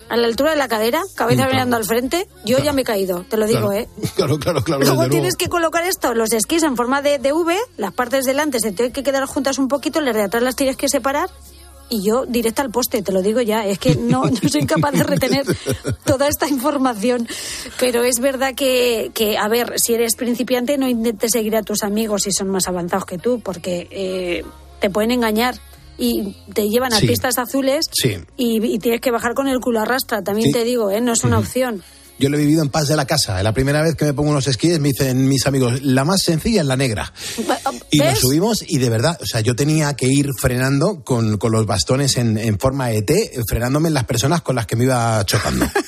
[0.07, 2.83] a la altura de la cadera, cabeza Mm, mirando al frente, yo ya me he
[2.85, 3.73] caído, te lo digo, Claro.
[3.73, 3.87] ¿eh?
[4.15, 4.81] Claro, claro, claro.
[4.83, 5.37] Luego tienes luego.
[5.37, 8.91] que colocar esto, los esquís en forma de, de V, las partes delante se tienen
[8.93, 11.29] que quedar juntas un poquito, las de atrás las tienes que separar
[11.89, 14.91] y yo directa al poste, te lo digo ya, es que no, no soy capaz
[14.91, 15.45] de retener
[16.05, 17.27] toda esta información,
[17.79, 21.83] pero es verdad que, que, a ver, si eres principiante no intentes seguir a tus
[21.83, 24.43] amigos si son más avanzados que tú, porque eh,
[24.79, 25.55] te pueden engañar
[25.97, 27.07] y te llevan a Sí.
[27.07, 28.17] pistas azules Sí.
[28.37, 30.53] y, y tienes que bajar con el culo a rastra, también Sí.
[30.53, 31.01] te digo, ¿eh?
[31.01, 31.83] no es una opción.
[32.19, 33.41] Yo lo he vivido en paz de la casa.
[33.43, 36.61] La primera vez que me pongo unos esquíes me dicen mis amigos, la más sencilla
[36.61, 37.13] es la negra.
[37.91, 38.19] Y nos ¿Ves?
[38.19, 42.17] subimos y de verdad, o sea, yo tenía que ir frenando con, con los bastones
[42.17, 45.65] en, en forma de T, frenándome en las personas con las que me iba chocando.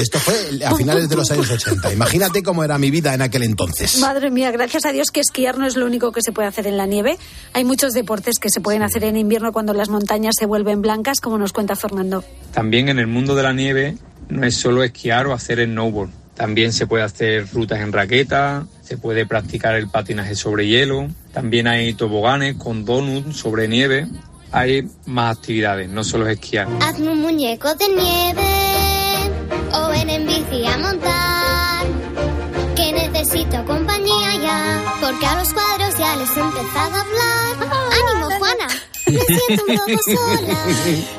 [0.00, 0.34] Esto fue
[0.64, 1.92] a finales de los años 80.
[1.92, 3.98] Imagínate cómo era mi vida en aquel entonces.
[3.98, 6.66] Madre mía, gracias a Dios que esquiar no es lo único que se puede hacer
[6.66, 7.16] en la nieve.
[7.54, 11.20] Hay muchos deportes que se pueden hacer en invierno cuando las montañas se vuelven blancas,
[11.20, 12.24] como nos cuenta Fernando.
[12.52, 13.96] También en el mundo de la nieve
[14.28, 16.10] no es solo esquiar o hacer snowboard.
[16.34, 21.66] También se puede hacer rutas en raqueta, se puede practicar el patinaje sobre hielo, también
[21.66, 24.06] hay toboganes con donuts sobre nieve.
[24.52, 26.68] Hay más actividades, no solo es esquiar.
[26.80, 28.66] Hazme un muñeco de nieve
[29.72, 31.86] o ven en bici a montar.
[32.74, 37.85] Que necesito compañía ya, porque a los cuadros ya les he empezado a hablar.
[39.06, 40.56] Sola.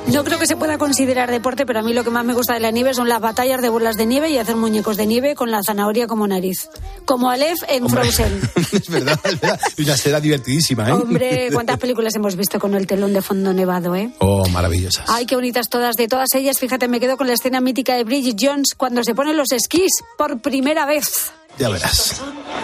[0.08, 2.54] No creo que se pueda considerar deporte, pero a mí lo que más me gusta
[2.54, 5.36] de la nieve son las batallas de bolas de nieve y hacer muñecos de nieve
[5.36, 6.70] con la zanahoria como nariz.
[7.06, 8.42] Como Aleph en Frozen.
[8.72, 9.60] es verdad, es verdad.
[9.78, 10.94] Y una será divertidísima, ¿eh?
[10.94, 14.12] Hombre, cuántas películas hemos visto con el telón de fondo nevado, ¿eh?
[14.20, 15.06] Oh, maravillosas.
[15.08, 15.96] Ay, qué bonitas todas.
[15.96, 19.16] De todas ellas, fíjate, me quedo con la escena mítica de Bridget Jones cuando se
[19.16, 21.32] ponen los esquís por primera vez.
[21.58, 22.22] Ya verás.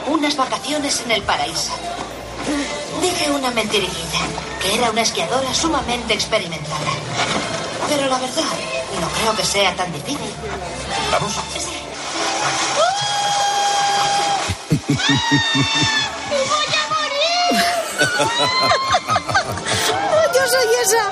[0.08, 1.72] Unas vacaciones en el paraíso.
[3.04, 4.20] Dije una mentirillita,
[4.62, 6.94] que era una esquiadora sumamente experimentada.
[7.90, 8.44] Pero la verdad,
[9.02, 10.32] no creo que sea tan difícil.
[11.12, 11.34] ¿Vamos?
[20.44, 21.04] Yo soy esa.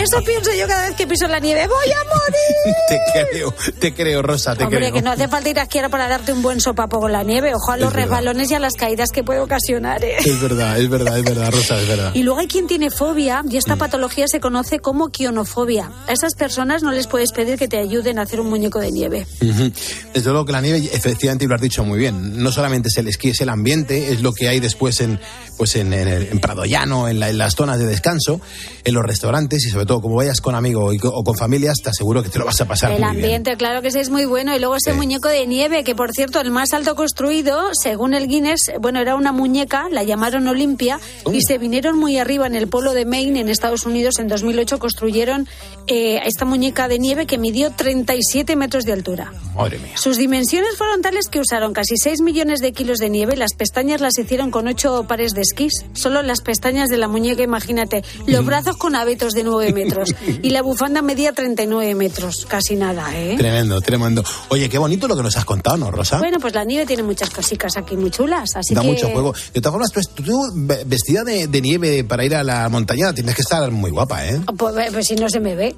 [0.00, 1.66] Eso pienso yo cada vez que piso la nieve.
[1.68, 2.74] ¡Voy a morir!
[2.88, 4.92] te creo, te creo, Rosa, te Hombre, creo.
[4.94, 7.54] que no hace falta ir a esquiar para darte un buen sopapo con la nieve.
[7.54, 8.08] Ojo a los Es verdad.
[8.08, 10.02] resbalones y a las caídas que puede ocasionar.
[10.04, 10.16] ¿eh?
[10.24, 12.10] Es verdad, es verdad, es verdad, Rosa, es verdad.
[12.14, 13.58] Y luego hay quien tiene fobia y Mm.
[13.58, 15.90] esta patología se conoce como quionofobia.
[16.08, 18.90] A esas personas no les puedes pedir que te ayuden a hacer un muñeco de
[18.90, 19.26] nieve.
[19.40, 23.06] Desde luego que la nieve, efectivamente, lo has dicho muy bien, no solamente es el
[23.08, 25.20] esquí, es el ambiente, es lo que hay después en,
[25.56, 28.40] pues en, en, en Prado Llano, en, la- en las zonas de descanso,
[28.84, 32.22] en los restaurantes y sobre todo como vayas con amigos o con familias, te aseguro
[32.22, 33.24] que te lo vas a pasar El muy bien.
[33.24, 34.54] ambiente, claro que sí, es muy bueno.
[34.54, 38.28] Y luego ese muñeco de nieve, que por cierto, el más alto construido, según el
[38.28, 41.32] Guinness, bueno, era una muñeca, la llamaron Olimpia, Oh.
[41.32, 44.78] y se vinieron muy arriba en el polo de Maine, en Estados Unidos, en 2008,
[44.78, 45.48] construyeron
[45.86, 49.32] eh, esta muñeca de nieve que midió 37 metros de altura.
[49.56, 49.96] Madre mía.
[49.96, 53.36] Sus dimensiones fueron tales que usaron casi 6 millones de kilos de nieve.
[53.36, 55.84] Las pestañas las hicieron con 8 pares de esquís.
[55.92, 58.02] Solo las pestañas de la muñeca, imagínate.
[58.26, 60.14] Los brazos con abetos de 9 metros.
[60.42, 62.46] Y la bufanda medía 39 metros.
[62.48, 63.34] Casi nada, ¿eh?
[63.36, 64.24] Tremendo, tremendo.
[64.48, 66.18] Oye, qué bonito lo que nos has contado, ¿no, Rosa?
[66.18, 68.56] Bueno, pues la nieve tiene muchas cositas aquí muy chulas.
[68.56, 68.88] Así da que...
[68.88, 69.34] mucho juego.
[69.52, 73.12] De todas formas, tú, tú ve- vestida de, de nieve para ir a la montaña,
[73.12, 74.40] tienes que estar muy guapa, ¿eh?
[74.56, 75.74] Pues, pues si no se me ve.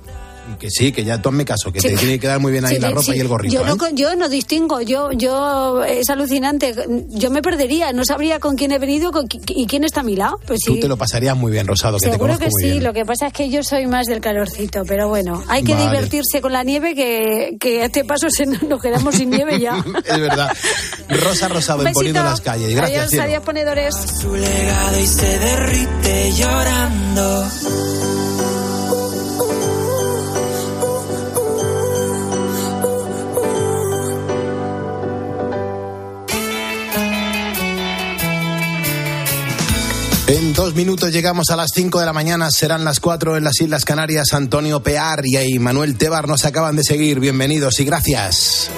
[0.59, 1.89] Que sí, que ya tú hazme caso, que Sí.
[1.89, 3.17] te tiene que quedar muy bien ahí Sí, la sí, ropa sí.
[3.17, 3.55] y el gorrito.
[3.55, 3.79] Yo no, ¿eh?
[3.79, 6.75] con- yo no distingo, yo, yo es alucinante.
[7.09, 10.17] Yo me perdería, no sabría con quién he venido con y quién está a mi
[10.17, 10.39] lado.
[10.47, 10.81] Pues Tú sí.
[10.81, 12.85] te lo pasarías muy bien, Rosado, que te Seguro conozco que muy sí, bien.
[12.85, 15.87] lo que pasa es que yo soy más del calorcito, pero bueno, hay que Vale.
[15.87, 19.83] divertirse con la nieve que, que a este paso se nos quedamos sin nieve ya.
[20.05, 20.51] Es verdad.
[21.09, 22.31] Rosa Rosado, Un en Poniendo besito.
[22.31, 22.75] las calles.
[22.75, 23.95] Gracias, adiós, adiós, ponedores.
[24.21, 27.47] su legado y se derrite llorando.
[40.75, 44.33] Minutos llegamos a las 5 de la mañana, serán las 4 en las Islas Canarias.
[44.33, 47.21] Antonio Pear y Manuel Tebar nos acaban de seguir.
[47.21, 48.71] Bienvenidos y gracias.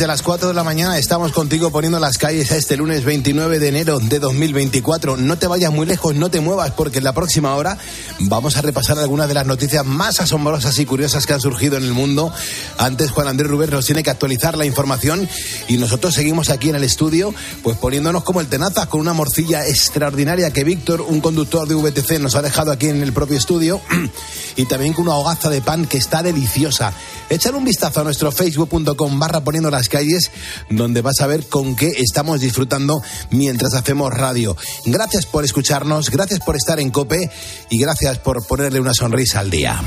[0.00, 3.58] Desde las 4 de la mañana estamos contigo poniendo las calles a este lunes 29
[3.58, 5.18] de enero de 2024.
[5.18, 7.76] No te vayas muy lejos, no te muevas, porque la próxima hora
[8.20, 11.84] vamos a repasar algunas de las noticias más asombrosas y curiosas que han surgido en
[11.84, 12.32] el mundo.
[12.78, 15.28] Antes, Juan Andrés Rubén nos tiene que actualizar la información
[15.68, 19.66] y nosotros seguimos aquí en el estudio, pues poniéndonos como el tenazas con una morcilla
[19.66, 23.80] extraordinaria que Víctor, un conductor de VTC, nos ha dejado aquí en el propio estudio
[24.56, 26.92] y también con una hogaza de pan que está deliciosa.
[27.30, 30.32] Echar un vistazo a nuestro facebook.com barra poniendo las calles,
[30.68, 34.56] donde vas a ver con qué estamos disfrutando mientras hacemos radio.
[34.84, 37.30] Gracias por escucharnos, gracias por estar en Cope
[37.68, 37.78] y
[38.18, 39.80] por ponerle una sonrisa al día.